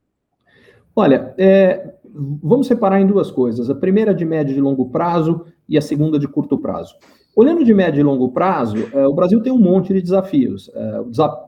Olha, 0.95 1.35
é, 1.37 1.93
vamos 2.41 2.67
separar 2.67 3.01
em 3.01 3.07
duas 3.07 3.29
coisas. 3.29 3.69
A 3.69 3.75
primeira 3.75 4.13
de 4.13 4.23
médio 4.23 4.53
e 4.53 4.55
de 4.55 4.61
longo 4.61 4.89
prazo 4.89 5.45
e 5.67 5.77
a 5.77 5.81
segunda 5.81 6.17
de 6.17 6.27
curto 6.27 6.57
prazo. 6.57 6.95
Olhando 7.35 7.65
de 7.65 7.73
médio 7.73 7.99
e 7.99 8.03
longo 8.03 8.29
prazo, 8.29 8.77
é, 8.93 9.05
o 9.05 9.13
Brasil 9.13 9.41
tem 9.41 9.51
um 9.51 9.57
monte 9.57 9.93
de 9.93 10.01
desafios. 10.01 10.71
É, 10.73 11.01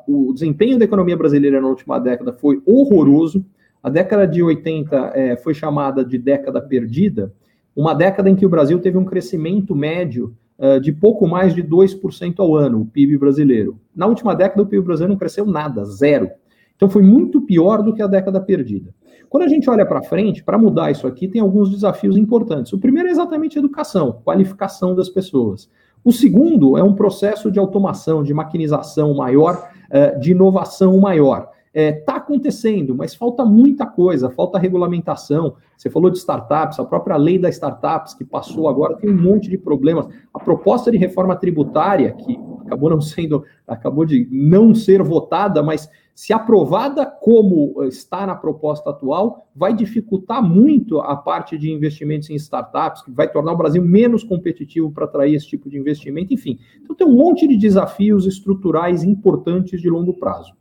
o, 0.05 0.33
desempenho 0.33 0.77
da 0.77 0.83
economia 0.83 1.15
brasileira 1.15 1.61
na 1.61 1.67
última 1.69 1.97
década 1.97 2.33
foi 2.33 2.61
horroroso. 2.65 3.45
A 3.81 3.89
década 3.89 4.27
de 4.27 4.43
80 4.43 5.13
é, 5.15 5.37
foi 5.37 5.53
chamada 5.53 6.03
de 6.03 6.17
década 6.17 6.59
perdida, 6.59 7.33
uma 7.73 7.93
década 7.93 8.29
em 8.29 8.35
que 8.35 8.45
o 8.45 8.49
Brasil 8.49 8.79
teve 8.79 8.97
um 8.97 9.05
crescimento 9.05 9.73
médio 9.73 10.35
de 10.81 10.91
pouco 10.91 11.27
mais 11.27 11.53
de 11.53 11.61
2% 11.61 12.39
ao 12.39 12.55
ano, 12.55 12.81
o 12.81 12.85
PIB 12.87 13.15
brasileiro. 13.19 13.77
Na 13.95 14.07
última 14.07 14.33
década, 14.33 14.63
o 14.63 14.65
PIB 14.65 14.83
brasileiro 14.83 15.13
não 15.13 15.19
cresceu 15.19 15.45
nada, 15.45 15.85
zero. 15.85 16.31
Então 16.75 16.89
foi 16.89 17.03
muito 17.03 17.41
pior 17.41 17.83
do 17.83 17.93
que 17.93 18.01
a 18.01 18.07
década 18.07 18.41
perdida. 18.41 18.91
Quando 19.29 19.43
a 19.43 19.47
gente 19.47 19.69
olha 19.69 19.85
para 19.85 20.01
frente, 20.01 20.43
para 20.43 20.57
mudar 20.57 20.91
isso 20.91 21.05
aqui, 21.05 21.27
tem 21.27 21.41
alguns 21.41 21.69
desafios 21.69 22.15
importantes. 22.17 22.73
O 22.73 22.79
primeiro 22.79 23.09
é 23.09 23.11
exatamente 23.11 23.57
educação, 23.57 24.21
qualificação 24.23 24.95
das 24.95 25.09
pessoas. 25.09 25.69
O 26.03 26.11
segundo 26.11 26.77
é 26.77 26.83
um 26.83 26.93
processo 26.93 27.51
de 27.51 27.59
automação, 27.59 28.23
de 28.23 28.33
maquinização 28.33 29.13
maior, 29.13 29.69
eh, 29.89 30.17
de 30.17 30.31
inovação 30.31 30.97
maior. 30.99 31.49
Está 31.73 31.79
é, 31.79 31.91
tá 31.91 32.15
acontecendo, 32.15 32.95
mas 32.95 33.13
falta 33.13 33.45
muita 33.45 33.85
coisa, 33.85 34.31
falta 34.31 34.57
regulamentação. 34.57 35.55
Você 35.77 35.91
falou 35.91 36.09
de 36.09 36.17
startups, 36.17 36.79
a 36.79 36.85
própria 36.85 37.15
lei 37.17 37.37
das 37.37 37.53
startups 37.53 38.15
que 38.15 38.25
passou 38.25 38.67
agora 38.67 38.95
tem 38.95 39.09
um 39.09 39.21
monte 39.21 39.47
de 39.47 39.59
problemas. 39.59 40.07
A 40.33 40.39
proposta 40.39 40.89
de 40.89 40.97
reforma 40.97 41.35
tributária, 41.35 42.13
que 42.13 42.39
acabou 42.65 42.89
não 42.89 42.99
sendo, 42.99 43.43
acabou 43.67 44.05
de 44.05 44.27
não 44.31 44.73
ser 44.73 45.03
votada, 45.03 45.61
mas 45.61 45.87
se 46.17 46.33
aprovada 46.33 47.05
como 47.05 47.83
está 47.83 48.25
na 48.25 48.33
proposta 48.33 48.89
atual, 48.89 49.47
vai 49.55 49.71
dificultar 49.71 50.41
muito 50.41 50.99
a 50.99 51.15
parte 51.15 51.55
de 51.59 51.71
investimentos 51.71 52.27
em 52.31 52.33
startups, 52.33 53.03
que 53.03 53.11
vai 53.11 53.31
tornar 53.31 53.51
o 53.51 53.57
Brasil 53.57 53.83
menos 53.83 54.23
competitivo 54.23 54.89
para 54.89 55.05
atrair 55.05 55.35
esse 55.35 55.47
tipo 55.47 55.69
de 55.69 55.77
investimento, 55.77 56.33
enfim. 56.33 56.57
Então 56.81 56.95
tem 56.95 57.05
um 57.05 57.15
monte 57.15 57.47
de 57.47 57.55
desafios 57.55 58.25
estruturais 58.25 59.03
importantes 59.03 59.79
de 59.79 59.87
longo 59.91 60.11
prazo. 60.11 60.53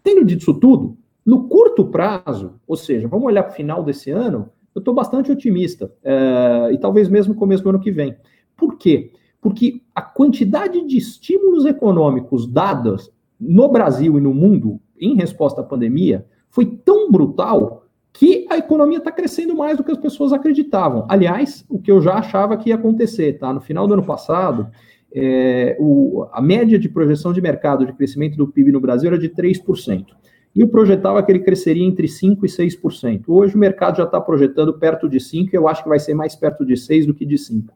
Tendo 0.00 0.24
dito 0.24 0.42
isso 0.42 0.54
tudo, 0.54 0.96
no 1.26 1.48
curto 1.48 1.86
prazo, 1.86 2.60
ou 2.64 2.76
seja, 2.76 3.08
vamos 3.08 3.26
olhar 3.26 3.42
para 3.42 3.52
o 3.52 3.56
final 3.56 3.82
desse 3.82 4.12
ano, 4.12 4.48
eu 4.72 4.78
estou 4.78 4.94
bastante 4.94 5.32
otimista, 5.32 5.92
é, 6.04 6.70
e 6.72 6.78
talvez 6.78 7.08
mesmo 7.08 7.34
começo 7.34 7.64
do 7.64 7.70
ano 7.70 7.80
que 7.80 7.90
vem. 7.90 8.14
Por 8.56 8.78
quê? 8.78 9.10
Porque 9.40 9.82
a 9.92 10.02
quantidade 10.02 10.86
de 10.86 10.96
estímulos 10.96 11.66
econômicos 11.66 12.46
dados 12.46 13.12
no 13.40 13.68
Brasil 13.68 14.16
e 14.16 14.20
no 14.20 14.32
mundo 14.32 14.80
em 15.00 15.14
resposta 15.14 15.60
à 15.60 15.64
pandemia 15.64 16.26
foi 16.48 16.66
tão 16.66 17.10
brutal 17.10 17.86
que 18.12 18.46
a 18.50 18.58
economia 18.58 18.98
está 18.98 19.12
crescendo 19.12 19.54
mais 19.54 19.76
do 19.76 19.84
que 19.84 19.92
as 19.92 19.98
pessoas 19.98 20.32
acreditavam. 20.32 21.06
Aliás, 21.08 21.64
o 21.68 21.78
que 21.78 21.90
eu 21.90 22.02
já 22.02 22.14
achava 22.14 22.56
que 22.56 22.70
ia 22.70 22.74
acontecer, 22.74 23.38
tá? 23.38 23.52
No 23.52 23.60
final 23.60 23.86
do 23.86 23.94
ano 23.94 24.04
passado, 24.04 24.68
é, 25.12 25.76
o, 25.78 26.26
a 26.32 26.42
média 26.42 26.78
de 26.78 26.88
projeção 26.88 27.32
de 27.32 27.40
mercado 27.40 27.86
de 27.86 27.92
crescimento 27.92 28.36
do 28.36 28.48
PIB 28.48 28.72
no 28.72 28.80
Brasil 28.80 29.08
era 29.08 29.18
de 29.18 29.28
3%. 29.28 30.06
E 30.54 30.60
eu 30.60 30.68
projetava 30.68 31.22
que 31.22 31.30
ele 31.30 31.40
cresceria 31.40 31.84
entre 31.84 32.08
5% 32.08 32.38
e 32.42 32.46
6%. 32.46 33.24
Hoje 33.28 33.54
o 33.54 33.58
mercado 33.58 33.98
já 33.98 34.04
está 34.04 34.20
projetando 34.20 34.76
perto 34.78 35.08
de 35.08 35.18
5%, 35.18 35.52
e 35.52 35.56
eu 35.56 35.68
acho 35.68 35.82
que 35.82 35.88
vai 35.88 36.00
ser 36.00 36.14
mais 36.14 36.34
perto 36.34 36.64
de 36.64 36.74
6% 36.74 37.06
do 37.06 37.14
que 37.14 37.24
de 37.24 37.36
5%. 37.36 37.66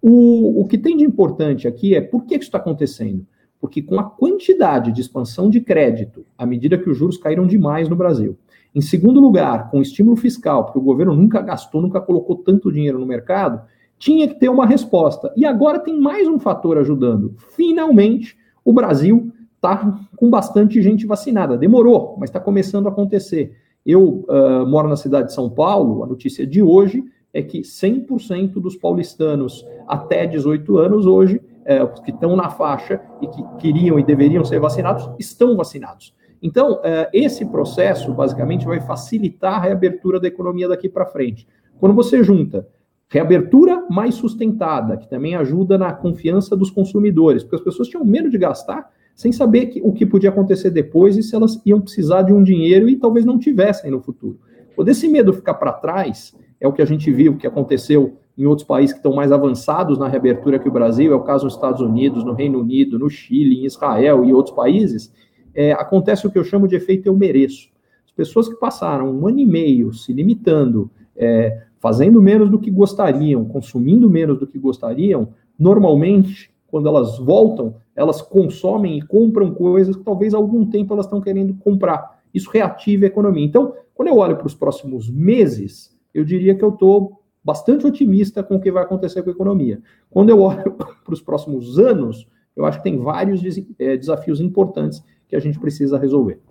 O, 0.00 0.60
o 0.60 0.68
que 0.68 0.78
tem 0.78 0.96
de 0.96 1.04
importante 1.04 1.66
aqui 1.66 1.94
é 1.94 2.00
por 2.00 2.24
que 2.24 2.34
isso 2.34 2.44
está 2.44 2.58
acontecendo? 2.58 3.26
Porque 3.60 3.82
com 3.82 3.98
a 3.98 4.04
quantidade 4.04 4.92
de 4.92 5.00
expansão 5.00 5.50
de 5.50 5.60
crédito, 5.60 6.24
à 6.36 6.46
medida 6.46 6.78
que 6.78 6.88
os 6.88 6.96
juros 6.96 7.16
caíram 7.16 7.46
demais 7.46 7.88
no 7.88 7.96
Brasil, 7.96 8.36
em 8.74 8.80
segundo 8.80 9.20
lugar, 9.20 9.70
com 9.70 9.82
estímulo 9.82 10.16
fiscal, 10.16 10.64
porque 10.64 10.78
o 10.78 10.82
governo 10.82 11.14
nunca 11.14 11.40
gastou, 11.40 11.80
nunca 11.80 12.00
colocou 12.00 12.36
tanto 12.36 12.70
dinheiro 12.70 12.98
no 12.98 13.06
mercado, 13.06 13.62
tinha 13.98 14.28
que 14.28 14.34
ter 14.34 14.48
uma 14.48 14.66
resposta. 14.66 15.32
E 15.36 15.44
agora 15.44 15.80
tem 15.80 15.98
mais 15.98 16.28
um 16.28 16.38
fator 16.38 16.78
ajudando. 16.78 17.34
Finalmente, 17.56 18.36
o 18.64 18.72
Brasil 18.72 19.32
está 19.56 19.98
com 20.16 20.30
bastante 20.30 20.80
gente 20.80 21.06
vacinada. 21.06 21.56
Demorou, 21.56 22.16
mas 22.18 22.30
está 22.30 22.38
começando 22.38 22.86
a 22.86 22.90
acontecer. 22.90 23.56
Eu 23.84 24.24
uh, 24.28 24.66
moro 24.66 24.88
na 24.88 24.96
cidade 24.96 25.28
de 25.28 25.34
São 25.34 25.50
Paulo, 25.50 26.04
a 26.04 26.06
notícia 26.06 26.46
de 26.46 26.62
hoje 26.62 27.04
é 27.32 27.42
que 27.42 27.60
100% 27.60 28.54
dos 28.54 28.76
paulistanos 28.76 29.66
até 29.86 30.26
18 30.26 30.78
anos 30.78 31.06
hoje, 31.06 31.40
é, 31.68 31.86
que 31.86 32.10
estão 32.10 32.34
na 32.34 32.48
faixa 32.48 32.98
e 33.20 33.26
que 33.26 33.44
queriam 33.58 33.98
e 33.98 34.02
deveriam 34.02 34.42
ser 34.42 34.58
vacinados, 34.58 35.10
estão 35.18 35.54
vacinados. 35.54 36.14
Então, 36.42 36.80
é, 36.82 37.10
esse 37.12 37.44
processo, 37.44 38.10
basicamente, 38.14 38.64
vai 38.64 38.80
facilitar 38.80 39.56
a 39.56 39.60
reabertura 39.60 40.18
da 40.18 40.26
economia 40.26 40.66
daqui 40.66 40.88
para 40.88 41.04
frente. 41.04 41.46
Quando 41.78 41.94
você 41.94 42.24
junta 42.24 42.66
reabertura 43.10 43.84
mais 43.90 44.14
sustentada, 44.14 44.96
que 44.96 45.08
também 45.08 45.34
ajuda 45.34 45.76
na 45.76 45.92
confiança 45.92 46.56
dos 46.56 46.70
consumidores, 46.70 47.42
porque 47.42 47.56
as 47.56 47.62
pessoas 47.62 47.88
tinham 47.88 48.04
medo 48.04 48.30
de 48.30 48.38
gastar 48.38 48.90
sem 49.14 49.30
saber 49.30 49.66
que, 49.66 49.82
o 49.82 49.92
que 49.92 50.06
podia 50.06 50.30
acontecer 50.30 50.70
depois 50.70 51.18
e 51.18 51.22
se 51.22 51.34
elas 51.34 51.60
iam 51.66 51.80
precisar 51.80 52.22
de 52.22 52.32
um 52.32 52.42
dinheiro 52.42 52.88
e 52.88 52.96
talvez 52.96 53.26
não 53.26 53.38
tivessem 53.38 53.90
no 53.90 54.00
futuro. 54.00 54.38
Quando 54.74 54.88
esse 54.88 55.08
medo 55.08 55.34
ficar 55.34 55.54
para 55.54 55.72
trás, 55.72 56.34
é 56.60 56.66
o 56.66 56.72
que 56.72 56.80
a 56.80 56.86
gente 56.86 57.10
viu 57.10 57.36
que 57.36 57.46
aconteceu 57.46 58.16
em 58.38 58.46
outros 58.46 58.66
países 58.66 58.92
que 58.92 59.00
estão 59.00 59.12
mais 59.12 59.32
avançados 59.32 59.98
na 59.98 60.06
reabertura 60.06 60.60
que 60.60 60.68
o 60.68 60.72
Brasil, 60.72 61.12
é 61.12 61.16
o 61.16 61.24
caso 61.24 61.44
nos 61.44 61.54
Estados 61.54 61.80
Unidos, 61.80 62.24
no 62.24 62.32
Reino 62.32 62.60
Unido, 62.60 62.96
no 62.96 63.10
Chile, 63.10 63.62
em 63.62 63.64
Israel 63.66 64.24
e 64.24 64.32
outros 64.32 64.54
países, 64.54 65.12
é, 65.52 65.72
acontece 65.72 66.24
o 66.24 66.30
que 66.30 66.38
eu 66.38 66.44
chamo 66.44 66.68
de 66.68 66.76
efeito 66.76 67.06
eu 67.06 67.16
mereço. 67.16 67.68
As 68.06 68.12
pessoas 68.12 68.48
que 68.48 68.54
passaram 68.54 69.10
um 69.10 69.26
ano 69.26 69.40
e 69.40 69.44
meio 69.44 69.92
se 69.92 70.12
limitando, 70.12 70.88
é, 71.16 71.64
fazendo 71.80 72.22
menos 72.22 72.48
do 72.48 72.60
que 72.60 72.70
gostariam, 72.70 73.44
consumindo 73.44 74.08
menos 74.08 74.38
do 74.38 74.46
que 74.46 74.56
gostariam, 74.56 75.30
normalmente, 75.58 76.52
quando 76.68 76.86
elas 76.86 77.18
voltam, 77.18 77.74
elas 77.96 78.22
consomem 78.22 78.98
e 78.98 79.02
compram 79.02 79.52
coisas 79.52 79.96
que 79.96 80.04
talvez 80.04 80.32
há 80.32 80.36
algum 80.36 80.64
tempo 80.64 80.94
elas 80.94 81.06
estão 81.06 81.20
querendo 81.20 81.54
comprar. 81.54 82.20
Isso 82.32 82.50
reativa 82.50 83.04
a 83.04 83.08
economia. 83.08 83.44
Então, 83.44 83.74
quando 83.94 84.08
eu 84.08 84.16
olho 84.18 84.36
para 84.36 84.46
os 84.46 84.54
próximos 84.54 85.10
meses, 85.10 85.98
eu 86.14 86.24
diria 86.24 86.54
que 86.54 86.62
eu 86.62 86.68
estou 86.68 87.17
bastante 87.48 87.86
otimista 87.86 88.42
com 88.42 88.56
o 88.56 88.60
que 88.60 88.70
vai 88.70 88.82
acontecer 88.82 89.22
com 89.22 89.30
a 89.30 89.32
economia. 89.32 89.80
Quando 90.10 90.28
eu 90.28 90.42
olho 90.42 90.72
para 90.76 91.14
os 91.14 91.22
próximos 91.22 91.78
anos, 91.78 92.28
eu 92.54 92.66
acho 92.66 92.76
que 92.76 92.84
tem 92.84 92.98
vários 92.98 93.40
é, 93.78 93.96
desafios 93.96 94.38
importantes 94.38 95.02
que 95.26 95.34
a 95.34 95.40
gente 95.40 95.58
precisa 95.58 95.98
resolver. 95.98 96.42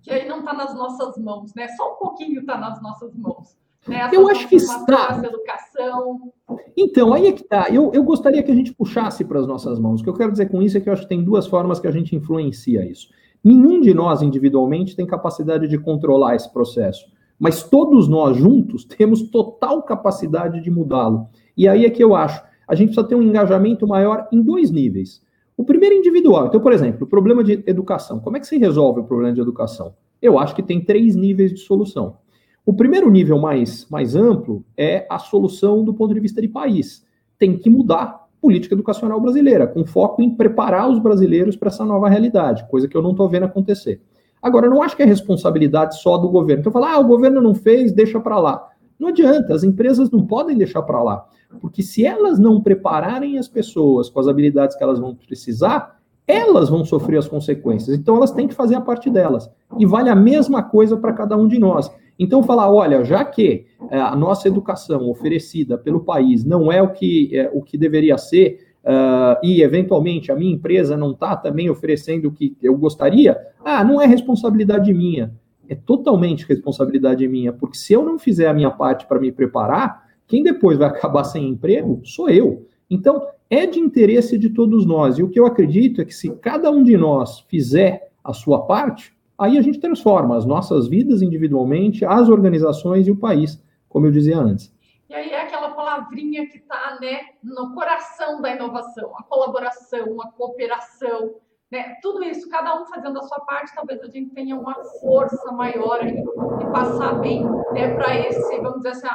Que 0.00 0.10
aí 0.10 0.26
não 0.26 0.38
está 0.38 0.54
nas 0.54 0.74
nossas 0.74 1.18
mãos, 1.18 1.52
né? 1.54 1.68
Só 1.76 1.92
um 1.92 1.96
pouquinho 1.96 2.40
está 2.40 2.56
nas 2.56 2.80
nossas 2.80 3.14
mãos. 3.14 3.58
Né? 3.86 4.08
eu 4.10 4.26
acho 4.28 4.48
que 4.48 4.56
está. 4.56 5.22
Educação. 5.22 6.32
Então, 6.76 7.12
aí 7.12 7.26
é 7.26 7.32
que 7.32 7.42
está. 7.42 7.68
Eu, 7.68 7.92
eu 7.92 8.02
gostaria 8.02 8.42
que 8.42 8.50
a 8.50 8.54
gente 8.54 8.72
puxasse 8.72 9.22
para 9.22 9.38
as 9.38 9.46
nossas 9.46 9.78
mãos. 9.78 10.00
O 10.00 10.04
que 10.04 10.08
eu 10.08 10.14
quero 10.14 10.32
dizer 10.32 10.48
com 10.48 10.62
isso 10.62 10.78
é 10.78 10.80
que 10.80 10.88
eu 10.88 10.94
acho 10.94 11.02
que 11.02 11.08
tem 11.08 11.22
duas 11.22 11.46
formas 11.46 11.78
que 11.78 11.86
a 11.86 11.90
gente 11.90 12.16
influencia 12.16 12.84
isso. 12.84 13.08
Nenhum 13.44 13.80
de 13.80 13.92
nós 13.92 14.22
individualmente 14.22 14.96
tem 14.96 15.06
capacidade 15.06 15.68
de 15.68 15.78
controlar 15.78 16.34
esse 16.34 16.50
processo 16.52 17.06
mas 17.38 17.62
todos 17.62 18.08
nós 18.08 18.36
juntos 18.36 18.84
temos 18.88 19.22
total 19.22 19.82
capacidade 19.82 20.60
de 20.60 20.70
mudá-lo. 20.70 21.28
E 21.56 21.68
aí 21.68 21.84
é 21.84 21.90
que 21.90 22.02
eu 22.02 22.14
acho, 22.14 22.42
a 22.66 22.74
gente 22.74 22.88
precisa 22.88 23.06
ter 23.06 23.14
um 23.14 23.22
engajamento 23.22 23.86
maior 23.86 24.28
em 24.32 24.42
dois 24.42 24.70
níveis. 24.70 25.22
O 25.56 25.64
primeiro 25.64 25.94
individual. 25.94 26.46
Então, 26.46 26.60
por 26.60 26.72
exemplo, 26.72 27.06
o 27.06 27.08
problema 27.08 27.42
de 27.42 27.64
educação. 27.66 28.20
Como 28.20 28.36
é 28.36 28.40
que 28.40 28.46
se 28.46 28.58
resolve 28.58 29.00
o 29.00 29.04
problema 29.04 29.32
de 29.32 29.40
educação? 29.40 29.94
Eu 30.20 30.38
acho 30.38 30.54
que 30.54 30.62
tem 30.62 30.84
três 30.84 31.16
níveis 31.16 31.52
de 31.52 31.60
solução. 31.60 32.18
O 32.64 32.74
primeiro 32.74 33.08
nível 33.10 33.38
mais, 33.38 33.88
mais 33.88 34.16
amplo 34.16 34.64
é 34.76 35.06
a 35.08 35.18
solução 35.18 35.84
do 35.84 35.94
ponto 35.94 36.12
de 36.12 36.20
vista 36.20 36.42
de 36.42 36.48
país. 36.48 37.06
Tem 37.38 37.56
que 37.56 37.70
mudar 37.70 38.26
política 38.40 38.74
educacional 38.74 39.20
brasileira, 39.20 39.66
com 39.66 39.84
foco 39.86 40.20
em 40.20 40.30
preparar 40.30 40.90
os 40.90 40.98
brasileiros 40.98 41.56
para 41.56 41.68
essa 41.68 41.84
nova 41.84 42.08
realidade, 42.08 42.68
coisa 42.68 42.86
que 42.86 42.96
eu 42.96 43.02
não 43.02 43.12
estou 43.12 43.28
vendo 43.28 43.44
acontecer. 43.44 44.00
Agora, 44.46 44.66
eu 44.66 44.70
não 44.70 44.80
acho 44.80 44.96
que 44.96 45.02
é 45.02 45.06
responsabilidade 45.06 46.00
só 46.00 46.16
do 46.16 46.28
governo. 46.28 46.60
Então, 46.60 46.70
falar, 46.70 46.92
ah, 46.92 47.00
o 47.00 47.06
governo 47.06 47.40
não 47.40 47.52
fez, 47.52 47.90
deixa 47.90 48.20
para 48.20 48.38
lá. 48.38 48.68
Não 48.96 49.08
adianta, 49.08 49.52
as 49.52 49.64
empresas 49.64 50.08
não 50.08 50.24
podem 50.24 50.56
deixar 50.56 50.82
para 50.82 51.02
lá. 51.02 51.26
Porque 51.60 51.82
se 51.82 52.06
elas 52.06 52.38
não 52.38 52.60
prepararem 52.60 53.38
as 53.38 53.48
pessoas 53.48 54.08
com 54.08 54.20
as 54.20 54.28
habilidades 54.28 54.76
que 54.76 54.84
elas 54.84 55.00
vão 55.00 55.16
precisar, 55.16 55.98
elas 56.28 56.68
vão 56.68 56.84
sofrer 56.84 57.18
as 57.18 57.26
consequências. 57.26 57.98
Então, 57.98 58.16
elas 58.16 58.30
têm 58.30 58.46
que 58.46 58.54
fazer 58.54 58.76
a 58.76 58.80
parte 58.80 59.10
delas. 59.10 59.50
E 59.80 59.84
vale 59.84 60.10
a 60.10 60.14
mesma 60.14 60.62
coisa 60.62 60.96
para 60.96 61.12
cada 61.12 61.36
um 61.36 61.48
de 61.48 61.58
nós. 61.58 61.90
Então, 62.16 62.40
falar, 62.44 62.70
olha, 62.70 63.04
já 63.04 63.24
que 63.24 63.66
é, 63.90 63.98
a 63.98 64.14
nossa 64.14 64.46
educação 64.46 65.10
oferecida 65.10 65.76
pelo 65.76 66.04
país 66.04 66.44
não 66.44 66.70
é 66.70 66.80
o 66.80 66.92
que, 66.92 67.36
é, 67.36 67.50
o 67.52 67.62
que 67.62 67.76
deveria 67.76 68.16
ser, 68.16 68.60
uh, 68.86 69.36
e 69.42 69.62
eventualmente 69.62 70.30
a 70.30 70.36
minha 70.36 70.54
empresa 70.54 70.96
não 70.96 71.10
está 71.10 71.36
também 71.36 71.68
oferecendo 71.68 72.28
o 72.28 72.32
que 72.32 72.56
eu 72.62 72.76
gostaria, 72.76 73.36
ah, 73.64 73.82
não 73.82 74.00
é 74.00 74.06
responsabilidade 74.06 74.94
minha. 74.94 75.34
É 75.68 75.74
totalmente 75.74 76.46
responsabilidade 76.46 77.26
minha, 77.26 77.52
porque 77.52 77.76
se 77.76 77.92
eu 77.92 78.04
não 78.04 78.18
fizer 78.18 78.46
a 78.46 78.54
minha 78.54 78.70
parte 78.70 79.04
para 79.06 79.18
me 79.18 79.32
preparar, 79.32 80.06
quem 80.28 80.42
depois 80.42 80.78
vai 80.78 80.88
acabar 80.88 81.24
sem 81.24 81.48
emprego 81.48 82.00
sou 82.04 82.30
eu. 82.30 82.66
Então, 82.88 83.26
é 83.50 83.66
de 83.66 83.80
interesse 83.80 84.38
de 84.38 84.50
todos 84.50 84.86
nós. 84.86 85.18
E 85.18 85.22
o 85.22 85.28
que 85.28 85.38
eu 85.38 85.46
acredito 85.46 86.00
é 86.00 86.04
que 86.04 86.14
se 86.14 86.30
cada 86.36 86.70
um 86.70 86.82
de 86.82 86.96
nós 86.96 87.40
fizer 87.48 88.10
a 88.22 88.32
sua 88.32 88.62
parte, 88.66 89.12
aí 89.38 89.58
a 89.58 89.62
gente 89.62 89.80
transforma 89.80 90.36
as 90.36 90.44
nossas 90.44 90.88
vidas 90.88 91.22
individualmente, 91.22 92.04
as 92.04 92.28
organizações 92.28 93.06
e 93.06 93.10
o 93.10 93.16
país, 93.16 93.60
como 93.88 94.06
eu 94.06 94.12
dizia 94.12 94.38
antes. 94.38 94.72
E 95.08 95.14
aí 95.14 95.30
é 95.30 95.42
aquela 95.42 95.55
palavrinha 95.96 96.48
que 96.48 96.58
está 96.58 96.98
né, 97.00 97.20
no 97.42 97.74
coração 97.74 98.40
da 98.40 98.50
inovação, 98.50 99.12
a 99.16 99.22
colaboração, 99.22 100.20
a 100.20 100.30
cooperação, 100.32 101.34
né? 101.70 101.96
Tudo 102.00 102.22
isso, 102.22 102.48
cada 102.48 102.80
um 102.80 102.86
fazendo 102.86 103.18
a 103.18 103.22
sua 103.22 103.40
parte, 103.40 103.74
talvez 103.74 104.00
a 104.02 104.06
gente 104.06 104.30
tenha 104.34 104.54
uma 104.54 104.74
força 105.00 105.50
maior 105.52 106.00
aí 106.00 106.22
e 106.60 106.72
passar 106.72 107.14
bem 107.18 107.44
né, 107.72 107.94
para 107.94 108.14
esse, 108.20 108.56
vamos 108.58 108.78
dizer 108.78 108.90
assim, 108.90 109.08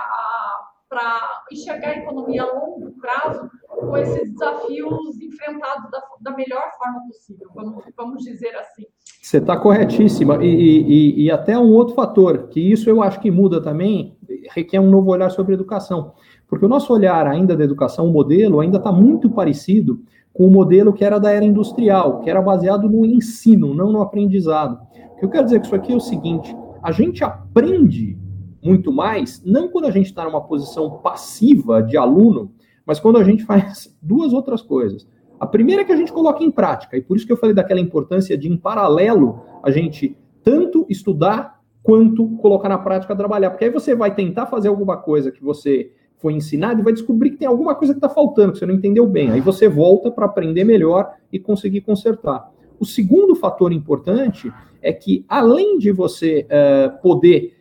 para 0.89 1.43
enxergar 1.49 1.89
a 1.89 1.97
economia 1.99 2.43
a 2.43 2.51
longo 2.51 2.91
prazo 2.99 3.49
com 3.69 3.95
esses 3.95 4.29
desafios 4.33 5.21
enfrentados 5.21 5.89
da, 5.89 6.03
da 6.19 6.31
melhor 6.35 6.69
forma 6.77 7.07
possível, 7.07 7.49
vamos, 7.55 7.85
vamos 7.95 8.23
dizer 8.23 8.53
assim. 8.57 8.85
Você 9.21 9.37
está 9.37 9.55
corretíssima. 9.55 10.43
E, 10.43 10.47
e, 10.47 11.23
e, 11.25 11.31
até 11.31 11.57
um 11.57 11.71
outro 11.71 11.95
fator, 11.95 12.49
que 12.49 12.59
isso 12.59 12.89
eu 12.89 13.01
acho 13.01 13.21
que 13.21 13.31
muda 13.31 13.61
também, 13.61 14.17
requer 14.53 14.79
um 14.79 14.89
novo 14.89 15.11
olhar 15.11 15.29
sobre 15.29 15.53
educação. 15.53 16.13
Porque 16.51 16.65
o 16.65 16.67
nosso 16.69 16.91
olhar 16.91 17.25
ainda 17.27 17.55
da 17.55 17.63
educação, 17.63 18.09
o 18.09 18.11
modelo, 18.11 18.59
ainda 18.59 18.77
está 18.77 18.91
muito 18.91 19.29
parecido 19.29 20.01
com 20.33 20.45
o 20.45 20.51
modelo 20.51 20.91
que 20.91 21.05
era 21.05 21.17
da 21.17 21.31
era 21.31 21.45
industrial, 21.45 22.19
que 22.19 22.29
era 22.29 22.41
baseado 22.41 22.89
no 22.89 23.05
ensino, 23.05 23.73
não 23.73 23.89
no 23.89 24.01
aprendizado. 24.01 24.77
O 25.13 25.19
que 25.19 25.23
eu 25.23 25.29
quero 25.29 25.45
dizer 25.45 25.59
com 25.59 25.65
isso 25.67 25.75
aqui 25.75 25.93
é 25.93 25.95
o 25.95 26.01
seguinte: 26.01 26.53
a 26.83 26.91
gente 26.91 27.23
aprende 27.23 28.19
muito 28.61 28.91
mais, 28.91 29.41
não 29.45 29.69
quando 29.69 29.85
a 29.85 29.91
gente 29.91 30.07
está 30.07 30.25
numa 30.25 30.41
posição 30.41 30.99
passiva 31.01 31.81
de 31.81 31.95
aluno, 31.95 32.51
mas 32.85 32.99
quando 32.99 33.17
a 33.17 33.23
gente 33.23 33.45
faz 33.45 33.95
duas 34.03 34.33
outras 34.33 34.61
coisas. 34.61 35.07
A 35.39 35.47
primeira 35.47 35.83
é 35.83 35.85
que 35.85 35.93
a 35.93 35.95
gente 35.95 36.11
coloca 36.11 36.43
em 36.43 36.51
prática, 36.51 36.97
e 36.97 37.01
por 37.01 37.15
isso 37.15 37.25
que 37.25 37.31
eu 37.31 37.37
falei 37.37 37.55
daquela 37.55 37.79
importância 37.79 38.37
de, 38.37 38.49
em 38.49 38.57
paralelo, 38.57 39.39
a 39.63 39.71
gente 39.71 40.17
tanto 40.43 40.85
estudar 40.89 41.61
quanto 41.81 42.27
colocar 42.39 42.67
na 42.67 42.77
prática 42.77 43.15
trabalhar. 43.15 43.51
Porque 43.51 43.63
aí 43.63 43.71
você 43.71 43.95
vai 43.95 44.13
tentar 44.13 44.47
fazer 44.47 44.67
alguma 44.67 44.97
coisa 44.97 45.31
que 45.31 45.41
você 45.41 45.93
foi 46.21 46.33
ensinado 46.33 46.79
e 46.79 46.83
vai 46.83 46.93
descobrir 46.93 47.31
que 47.31 47.37
tem 47.37 47.47
alguma 47.47 47.75
coisa 47.75 47.93
que 47.93 47.97
está 47.97 48.09
faltando, 48.09 48.53
que 48.53 48.59
você 48.59 48.65
não 48.65 48.75
entendeu 48.75 49.07
bem. 49.07 49.31
Aí 49.31 49.41
você 49.41 49.67
volta 49.67 50.11
para 50.11 50.25
aprender 50.25 50.63
melhor 50.63 51.11
e 51.31 51.39
conseguir 51.39 51.81
consertar. 51.81 52.51
O 52.79 52.85
segundo 52.85 53.35
fator 53.35 53.71
importante 53.71 54.51
é 54.81 54.91
que, 54.93 55.25
além 55.27 55.77
de 55.77 55.91
você 55.91 56.45
uh, 56.45 57.01
poder 57.01 57.55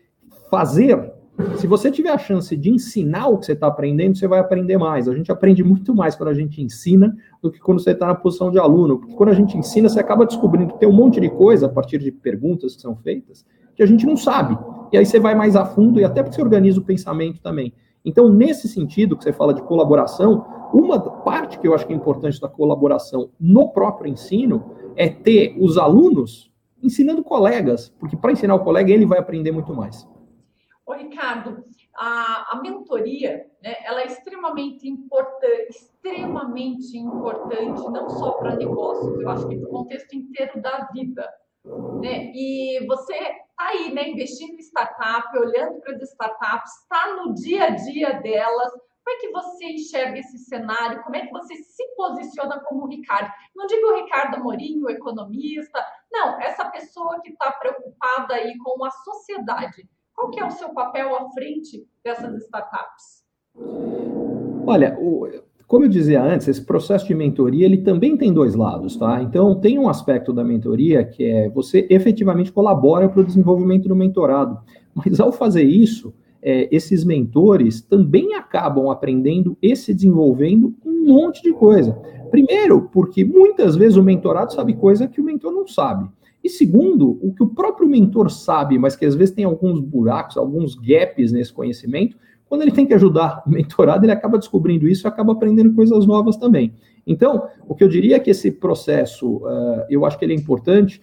fazer, 0.50 1.12
se 1.56 1.66
você 1.66 1.90
tiver 1.90 2.10
a 2.10 2.18
chance 2.18 2.56
de 2.56 2.70
ensinar 2.70 3.28
o 3.28 3.38
que 3.38 3.46
você 3.46 3.52
está 3.52 3.66
aprendendo, 3.66 4.16
você 4.16 4.28
vai 4.28 4.40
aprender 4.40 4.78
mais. 4.78 5.08
A 5.08 5.14
gente 5.14 5.32
aprende 5.32 5.62
muito 5.64 5.94
mais 5.94 6.14
quando 6.14 6.28
a 6.30 6.34
gente 6.34 6.62
ensina 6.62 7.16
do 7.42 7.50
que 7.50 7.58
quando 7.58 7.80
você 7.80 7.90
está 7.90 8.06
na 8.06 8.14
posição 8.14 8.50
de 8.50 8.58
aluno. 8.58 8.98
Porque 8.98 9.14
quando 9.14 9.30
a 9.30 9.34
gente 9.34 9.56
ensina, 9.56 9.88
você 9.88 10.00
acaba 10.00 10.26
descobrindo 10.26 10.74
que 10.74 10.80
tem 10.80 10.88
um 10.88 10.92
monte 10.92 11.20
de 11.20 11.30
coisa 11.30 11.66
a 11.66 11.68
partir 11.68 11.98
de 11.98 12.10
perguntas 12.10 12.76
que 12.76 12.82
são 12.82 12.96
feitas 12.96 13.44
que 13.80 13.84
a 13.84 13.86
gente 13.86 14.04
não 14.04 14.14
sabe. 14.14 14.58
E 14.92 14.98
aí 14.98 15.06
você 15.06 15.18
vai 15.18 15.34
mais 15.34 15.56
a 15.56 15.64
fundo 15.64 15.98
e 15.98 16.04
até 16.04 16.22
porque 16.22 16.36
você 16.36 16.42
organiza 16.42 16.78
o 16.78 16.84
pensamento 16.84 17.40
também. 17.40 17.72
Então, 18.04 18.28
nesse 18.28 18.68
sentido 18.68 19.16
que 19.16 19.24
você 19.24 19.32
fala 19.32 19.52
de 19.52 19.62
colaboração, 19.62 20.46
uma 20.72 20.98
parte 20.98 21.58
que 21.58 21.66
eu 21.66 21.74
acho 21.74 21.86
que 21.86 21.92
é 21.92 21.96
importante 21.96 22.40
da 22.40 22.48
colaboração 22.48 23.30
no 23.38 23.68
próprio 23.70 24.10
ensino 24.10 24.76
é 24.96 25.08
ter 25.08 25.56
os 25.60 25.76
alunos 25.76 26.50
ensinando 26.82 27.22
colegas, 27.22 27.90
porque 27.98 28.16
para 28.16 28.32
ensinar 28.32 28.54
o 28.54 28.64
colega 28.64 28.90
ele 28.90 29.04
vai 29.04 29.18
aprender 29.18 29.52
muito 29.52 29.74
mais. 29.74 30.08
Ô, 30.86 30.92
Ricardo, 30.92 31.62
a, 31.94 32.56
a 32.56 32.60
mentoria, 32.62 33.46
né, 33.62 33.76
ela 33.84 34.00
é 34.00 34.06
extremamente 34.06 34.88
importante, 34.88 35.68
extremamente 35.68 36.96
importante, 36.96 37.82
não 37.90 38.08
só 38.08 38.32
para 38.32 38.56
negócios, 38.56 39.20
eu 39.20 39.28
acho 39.28 39.48
que 39.48 39.56
para 39.56 39.68
o 39.68 39.70
contexto 39.70 40.14
inteiro 40.14 40.60
da 40.62 40.88
vida. 40.92 41.28
Né? 42.00 42.32
E 42.34 42.86
você 42.86 43.14
aí, 43.68 43.92
né, 43.92 44.08
investindo 44.08 44.54
em 44.54 44.60
startup, 44.60 45.36
olhando 45.38 45.80
para 45.80 45.94
as 45.94 46.02
startups, 46.02 46.72
está 46.82 47.16
no 47.16 47.34
dia 47.34 47.64
a 47.64 47.70
dia 47.70 48.20
delas. 48.20 48.72
Como 48.72 49.16
é 49.16 49.20
que 49.20 49.30
você 49.30 49.64
enxerga 49.66 50.18
esse 50.18 50.38
cenário? 50.38 51.02
Como 51.02 51.16
é 51.16 51.26
que 51.26 51.32
você 51.32 51.54
se 51.56 51.84
posiciona 51.96 52.60
como 52.60 52.86
Ricardo? 52.86 53.30
Não 53.54 53.66
digo 53.66 53.86
o 53.88 53.94
Ricardo 53.96 54.36
Amorim, 54.36 54.82
o 54.82 54.90
economista, 54.90 55.84
não, 56.12 56.40
essa 56.40 56.68
pessoa 56.70 57.20
que 57.22 57.30
está 57.30 57.50
preocupada 57.52 58.34
aí 58.34 58.56
com 58.58 58.84
a 58.84 58.90
sociedade. 58.90 59.88
Qual 60.14 60.30
que 60.30 60.40
é 60.40 60.44
o 60.44 60.50
seu 60.50 60.72
papel 60.74 61.16
à 61.16 61.30
frente 61.30 61.88
dessas 62.04 62.34
startups? 62.42 63.24
Olha, 64.66 64.96
o, 64.98 65.26
como 65.70 65.84
eu 65.84 65.88
dizia 65.88 66.20
antes, 66.20 66.48
esse 66.48 66.64
processo 66.64 67.06
de 67.06 67.14
mentoria 67.14 67.64
ele 67.64 67.78
também 67.78 68.16
tem 68.16 68.32
dois 68.32 68.56
lados, 68.56 68.96
tá? 68.96 69.22
Então 69.22 69.54
tem 69.54 69.78
um 69.78 69.88
aspecto 69.88 70.32
da 70.32 70.42
mentoria 70.42 71.04
que 71.04 71.22
é 71.22 71.48
você 71.48 71.86
efetivamente 71.88 72.50
colabora 72.50 73.08
para 73.08 73.20
o 73.20 73.24
desenvolvimento 73.24 73.86
do 73.88 73.94
mentorado, 73.94 74.58
mas 74.92 75.20
ao 75.20 75.30
fazer 75.30 75.62
isso, 75.62 76.12
é, 76.42 76.68
esses 76.74 77.04
mentores 77.04 77.80
também 77.80 78.34
acabam 78.34 78.90
aprendendo 78.90 79.56
e 79.62 79.76
se 79.76 79.94
desenvolvendo 79.94 80.74
um 80.84 81.06
monte 81.06 81.40
de 81.40 81.52
coisa. 81.52 81.92
Primeiro, 82.32 82.88
porque 82.92 83.24
muitas 83.24 83.76
vezes 83.76 83.96
o 83.96 84.02
mentorado 84.02 84.52
sabe 84.52 84.74
coisa 84.74 85.06
que 85.06 85.20
o 85.20 85.24
mentor 85.24 85.52
não 85.52 85.68
sabe. 85.68 86.10
E 86.42 86.48
segundo, 86.48 87.16
o 87.22 87.32
que 87.32 87.44
o 87.44 87.48
próprio 87.48 87.88
mentor 87.88 88.28
sabe, 88.28 88.76
mas 88.76 88.96
que 88.96 89.06
às 89.06 89.14
vezes 89.14 89.32
tem 89.32 89.44
alguns 89.44 89.78
buracos, 89.78 90.36
alguns 90.36 90.74
gaps 90.74 91.30
nesse 91.30 91.52
conhecimento, 91.52 92.16
quando 92.50 92.62
ele 92.62 92.72
tem 92.72 92.84
que 92.84 92.92
ajudar 92.92 93.44
o 93.46 93.50
mentorado, 93.50 94.04
ele 94.04 94.10
acaba 94.10 94.36
descobrindo 94.36 94.88
isso 94.88 95.06
e 95.06 95.08
acaba 95.08 95.32
aprendendo 95.32 95.72
coisas 95.72 96.04
novas 96.04 96.36
também. 96.36 96.74
Então, 97.06 97.46
o 97.68 97.76
que 97.76 97.84
eu 97.84 97.88
diria 97.88 98.16
é 98.16 98.18
que 98.18 98.28
esse 98.28 98.50
processo, 98.50 99.36
uh, 99.36 99.84
eu 99.88 100.04
acho 100.04 100.18
que 100.18 100.24
ele 100.24 100.32
é 100.32 100.36
importante, 100.36 101.00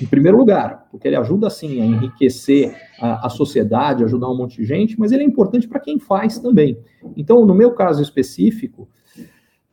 em 0.00 0.06
primeiro 0.06 0.38
lugar, 0.38 0.88
porque 0.90 1.06
ele 1.06 1.16
ajuda, 1.16 1.50
sim, 1.50 1.82
a 1.82 1.84
enriquecer 1.84 2.74
a, 2.98 3.26
a 3.26 3.28
sociedade, 3.28 4.02
ajudar 4.02 4.30
um 4.30 4.36
monte 4.36 4.56
de 4.56 4.64
gente, 4.64 4.98
mas 4.98 5.12
ele 5.12 5.22
é 5.22 5.26
importante 5.26 5.68
para 5.68 5.78
quem 5.78 5.98
faz 5.98 6.38
também. 6.38 6.78
Então, 7.14 7.44
no 7.44 7.54
meu 7.54 7.72
caso 7.72 8.00
específico, 8.00 8.88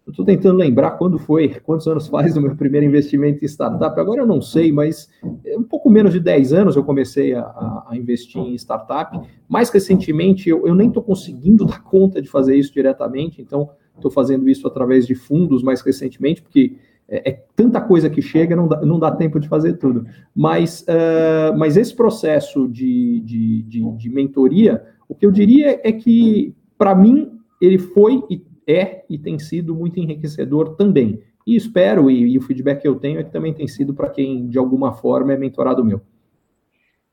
eu 0.06 0.12
estou 0.12 0.24
tentando 0.24 0.58
lembrar 0.58 0.92
quando 0.92 1.18
foi, 1.18 1.50
quantos 1.64 1.88
anos 1.88 2.08
faz 2.08 2.38
o 2.38 2.42
meu 2.42 2.56
primeiro 2.56 2.86
investimento 2.86 3.44
em 3.44 3.48
startup. 3.48 4.00
Agora 4.00 4.22
eu 4.22 4.28
não 4.28 4.40
sei, 4.40 4.72
mas 4.72 5.10
é 5.44 5.58
um 5.58 5.64
pouco 5.64 5.90
menos 5.90 6.14
de 6.14 6.20
10 6.20 6.54
anos 6.54 6.76
eu 6.76 6.84
comecei 6.84 7.34
a, 7.34 7.42
a 7.42 7.98
investir 7.98 8.40
em 8.40 8.54
startup. 8.54 9.20
Mais 9.50 9.72
recentemente, 9.72 10.48
eu, 10.48 10.68
eu 10.68 10.76
nem 10.76 10.90
estou 10.90 11.02
conseguindo 11.02 11.66
dar 11.66 11.82
conta 11.82 12.22
de 12.22 12.30
fazer 12.30 12.56
isso 12.56 12.72
diretamente, 12.72 13.42
então 13.42 13.72
estou 13.96 14.12
fazendo 14.12 14.48
isso 14.48 14.68
através 14.68 15.08
de 15.08 15.16
fundos 15.16 15.64
mais 15.64 15.82
recentemente, 15.82 16.40
porque 16.40 16.78
é, 17.08 17.32
é, 17.32 17.44
tanta 17.56 17.82
coisa 17.82 18.08
que 18.08 18.22
chega, 18.22 18.56
não 18.56 18.68
dá, 18.68 18.82
não 18.82 19.00
dá 19.00 19.10
tempo 19.10 19.40
de 19.40 19.48
fazer 19.48 19.74
tudo. 19.74 20.06
Mas, 20.36 20.82
uh, 20.82 21.58
mas 21.58 21.78
esse 21.78 21.96
processo 21.96 22.68
de, 22.68 23.22
de, 23.22 23.64
de, 23.64 23.92
de 23.98 24.10
mentoria, 24.12 24.84
o 25.10 25.16
que 25.16 25.26
eu 25.26 25.32
diria 25.32 25.82
é 25.84 25.92
que, 25.92 26.54
para 26.78 26.94
mim, 26.94 27.32
ele 27.60 27.80
foi 27.80 28.24
e 28.30 28.44
é 28.68 29.06
e 29.10 29.18
tem 29.18 29.38
sido 29.40 29.76
muito 29.76 30.00
enriquecedor 30.00 30.76
também. 30.76 31.24
E 31.46 31.56
espero, 31.56 32.10
e, 32.10 32.34
e 32.34 32.38
o 32.38 32.42
feedback 32.42 32.82
que 32.82 32.88
eu 32.88 33.00
tenho 33.00 33.20
é 33.20 33.24
que 33.24 33.32
também 33.32 33.54
tem 33.54 33.68
sido 33.68 33.94
para 33.94 34.10
quem, 34.10 34.48
de 34.48 34.58
alguma 34.58 34.94
forma, 34.94 35.34
é 35.34 35.38
mentorado 35.38 35.86
meu. 35.86 36.02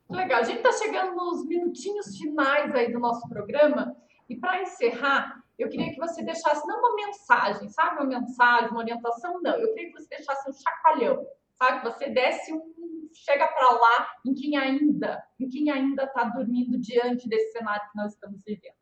Legal, 0.09 0.41
a 0.41 0.45
gente 0.45 0.59
está 0.59 0.73
chegando 0.73 1.15
nos 1.15 1.47
minutinhos 1.47 2.17
finais 2.17 2.75
aí 2.75 2.93
do 2.93 2.99
nosso 2.99 3.29
programa, 3.29 3.95
e 4.29 4.37
para 4.37 4.63
encerrar, 4.63 5.43
eu 5.59 5.69
queria 5.69 5.91
que 5.93 5.99
você 5.99 6.23
deixasse 6.23 6.67
não 6.67 6.79
uma 6.79 6.97
mensagem, 6.97 7.69
sabe? 7.69 7.97
Uma 7.97 8.07
mensagem, 8.07 8.71
uma 8.71 8.81
orientação, 8.81 9.41
não. 9.43 9.53
Eu 9.53 9.73
queria 9.75 9.93
que 9.93 10.01
você 10.01 10.09
deixasse 10.09 10.49
um 10.49 10.53
chacoalhão, 10.53 11.27
sabe? 11.55 11.81
Que 11.81 11.93
você 11.93 12.11
desse 12.11 12.53
um. 12.53 13.09
chega 13.13 13.47
para 13.47 13.71
lá 13.75 14.09
em 14.25 14.35
quem 14.35 14.57
ainda, 14.57 15.23
em 15.39 15.49
quem 15.49 15.71
ainda 15.71 16.05
está 16.05 16.25
dormindo 16.25 16.79
diante 16.79 17.29
desse 17.29 17.53
cenário 17.53 17.89
que 17.91 17.97
nós 17.97 18.15
estamos 18.15 18.43
vivendo. 18.43 18.75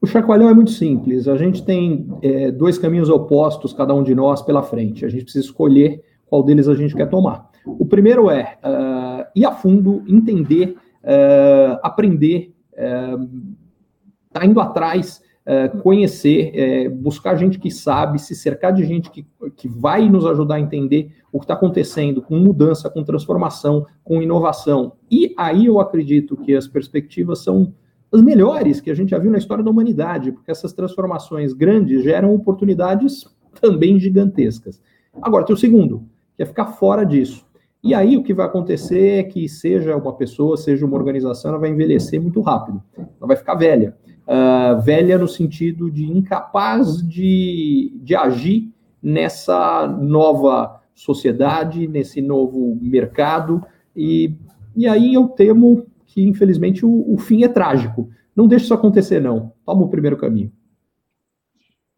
O 0.00 0.06
chacoalhão 0.06 0.48
é 0.48 0.54
muito 0.54 0.70
simples. 0.70 1.26
A 1.26 1.36
gente 1.36 1.64
tem 1.64 2.08
é, 2.22 2.50
dois 2.52 2.78
caminhos 2.78 3.10
opostos, 3.10 3.72
cada 3.72 3.92
um 3.92 4.02
de 4.02 4.14
nós, 4.14 4.40
pela 4.42 4.62
frente. 4.62 5.04
A 5.04 5.08
gente 5.08 5.24
precisa 5.24 5.44
escolher 5.44 6.02
qual 6.26 6.42
deles 6.42 6.68
a 6.68 6.74
gente 6.74 6.94
quer 6.94 7.08
tomar. 7.08 7.50
O 7.66 7.84
primeiro 7.84 8.30
é 8.30 8.58
uh, 8.62 9.26
ir 9.34 9.44
a 9.44 9.52
fundo, 9.52 10.02
entender, 10.06 10.76
uh, 11.02 11.78
aprender, 11.82 12.54
uh, 12.74 14.44
indo 14.44 14.60
atrás, 14.60 15.20
uh, 15.44 15.76
conhecer, 15.78 16.88
buscar 16.90 17.34
gente 17.36 17.58
que 17.58 17.70
sabe, 17.70 18.20
se 18.20 18.34
cercar 18.34 18.72
de 18.72 18.84
gente 18.84 19.10
que, 19.10 19.26
que 19.56 19.68
vai 19.68 20.08
nos 20.08 20.24
ajudar 20.24 20.56
a 20.56 20.60
entender 20.60 21.12
o 21.32 21.38
que 21.38 21.44
está 21.44 21.54
acontecendo 21.54 22.22
com 22.22 22.38
mudança, 22.38 22.88
com 22.88 23.02
transformação, 23.02 23.84
com 24.04 24.22
inovação. 24.22 24.92
E 25.10 25.34
aí 25.36 25.66
eu 25.66 25.80
acredito 25.80 26.36
que 26.36 26.54
as 26.54 26.68
perspectivas 26.68 27.42
são 27.42 27.74
as 28.12 28.22
melhores 28.22 28.80
que 28.80 28.90
a 28.90 28.94
gente 28.94 29.10
já 29.10 29.18
viu 29.18 29.30
na 29.30 29.38
história 29.38 29.62
da 29.62 29.70
humanidade, 29.70 30.32
porque 30.32 30.50
essas 30.50 30.72
transformações 30.72 31.52
grandes 31.52 32.02
geram 32.02 32.34
oportunidades 32.34 33.24
também 33.60 33.98
gigantescas. 33.98 34.80
Agora, 35.20 35.44
tem 35.44 35.54
o 35.54 35.58
segundo, 35.58 36.04
que 36.36 36.42
é 36.42 36.46
ficar 36.46 36.66
fora 36.66 37.04
disso. 37.04 37.46
E 37.82 37.94
aí 37.94 38.16
o 38.16 38.22
que 38.22 38.34
vai 38.34 38.46
acontecer 38.46 39.20
é 39.20 39.22
que 39.22 39.48
seja 39.48 39.96
uma 39.96 40.12
pessoa, 40.12 40.56
seja 40.56 40.84
uma 40.84 40.96
organização, 40.96 41.50
ela 41.50 41.60
vai 41.60 41.70
envelhecer 41.70 42.20
muito 42.20 42.40
rápido. 42.40 42.82
Ela 42.96 43.26
vai 43.26 43.36
ficar 43.36 43.54
velha. 43.54 43.96
Uh, 44.26 44.80
velha 44.82 45.16
no 45.16 45.28
sentido 45.28 45.90
de 45.90 46.04
incapaz 46.04 46.98
de, 47.06 47.96
de 48.02 48.14
agir 48.14 48.70
nessa 49.02 49.86
nova 49.86 50.80
sociedade, 50.94 51.86
nesse 51.86 52.20
novo 52.20 52.76
mercado. 52.80 53.62
E, 53.94 54.34
e 54.76 54.86
aí 54.86 55.14
eu 55.14 55.28
temo 55.28 55.86
que 56.18 56.26
infelizmente 56.26 56.84
o, 56.84 57.14
o 57.14 57.16
fim 57.16 57.44
é 57.44 57.48
trágico. 57.48 58.10
Não 58.34 58.48
deixe 58.48 58.64
isso 58.64 58.74
acontecer, 58.74 59.20
não. 59.20 59.52
Toma 59.64 59.84
o 59.84 59.88
primeiro 59.88 60.16
caminho. 60.16 60.52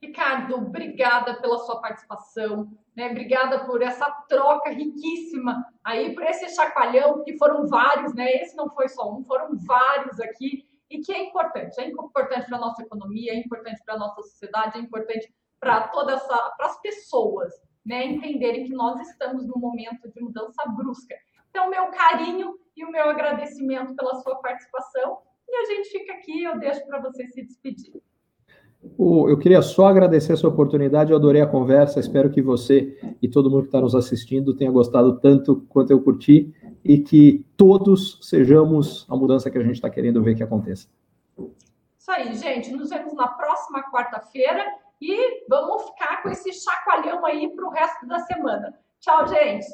Ricardo, 0.02 0.56
obrigada 0.56 1.40
pela 1.40 1.59
sua 1.59 1.80
participação, 1.80 2.70
né? 2.94 3.11
Obrigada 3.11 3.64
por 3.64 3.80
essa 3.80 4.04
troca 4.28 4.70
riquíssima 4.70 5.64
aí, 5.83 6.14
por 6.14 6.22
esse 6.24 6.54
chacoalhão, 6.54 7.22
que 7.24 7.38
foram 7.38 7.66
vários, 7.66 8.14
né? 8.14 8.30
Esse 8.42 8.54
não 8.56 8.68
foi 8.70 8.88
só 8.88 9.11
um, 9.11 9.24
foram 9.24 9.56
vários 9.66 10.20
aqui, 10.20 10.66
e 10.90 10.98
que 10.98 11.12
é 11.12 11.28
importante, 11.28 11.80
é 11.80 11.88
importante 11.88 12.46
para 12.46 12.59
a 12.59 12.61
nossa 12.61 12.83
economia, 12.83 13.33
é 13.33 13.37
importante 13.37 13.80
para 13.85 13.94
a 13.94 13.98
nossa 13.98 14.22
sociedade, 14.22 14.76
é 14.76 14.80
importante 14.80 15.33
para 15.59 15.88
toda 15.88 16.12
essa, 16.12 16.37
para 16.56 16.66
as 16.66 16.80
pessoas, 16.83 17.52
né? 17.87 18.04
Entenderem 18.04 18.64
que 18.64 18.74
nós 18.74 19.00
estamos 19.00 19.46
num 19.46 19.59
momento 19.59 20.11
de 20.11 20.20
mudança 20.20 20.62
brusca. 20.76 21.14
Então, 21.50 21.68
meu 21.68 21.86
carinho 21.88 22.54
e 22.76 22.84
o 22.84 22.90
meu 22.90 23.10
agradecimento 23.10 23.94
pela 23.94 24.14
sua 24.16 24.36
participação. 24.36 25.18
E 25.48 25.56
a 25.56 25.64
gente 25.66 25.90
fica 25.90 26.12
aqui, 26.14 26.44
eu 26.44 26.58
deixo 26.58 26.86
para 26.86 27.00
você 27.00 27.26
se 27.26 27.42
despedir. 27.42 28.00
Eu 28.98 29.38
queria 29.38 29.60
só 29.60 29.86
agradecer 29.88 30.32
essa 30.32 30.48
oportunidade, 30.48 31.10
eu 31.10 31.16
adorei 31.16 31.42
a 31.42 31.46
conversa, 31.46 32.00
espero 32.00 32.30
que 32.30 32.40
você 32.40 32.98
e 33.20 33.28
todo 33.28 33.50
mundo 33.50 33.62
que 33.62 33.68
está 33.68 33.80
nos 33.80 33.94
assistindo 33.94 34.56
tenha 34.56 34.70
gostado 34.70 35.20
tanto 35.20 35.66
quanto 35.68 35.90
eu 35.90 36.00
curti 36.02 36.54
e 36.82 36.98
que 36.98 37.44
todos 37.56 38.18
sejamos 38.22 39.06
a 39.10 39.16
mudança 39.16 39.50
que 39.50 39.58
a 39.58 39.62
gente 39.62 39.74
está 39.74 39.90
querendo 39.90 40.22
ver 40.22 40.34
que 40.34 40.42
aconteça. 40.42 40.88
Isso 41.98 42.10
aí, 42.10 42.32
gente, 42.34 42.72
nos 42.72 42.88
vemos 42.88 43.12
na 43.12 43.28
próxima 43.28 43.82
quarta-feira 43.90 44.64
e 45.00 45.46
vamos 45.46 45.82
ficar 45.90 46.22
com 46.22 46.30
esse 46.30 46.50
chacoalhão 46.52 47.24
aí 47.26 47.54
para 47.54 47.66
o 47.66 47.70
resto 47.70 48.06
da 48.06 48.20
semana. 48.20 48.74
Tchau, 48.98 49.26
gente! 49.28 49.66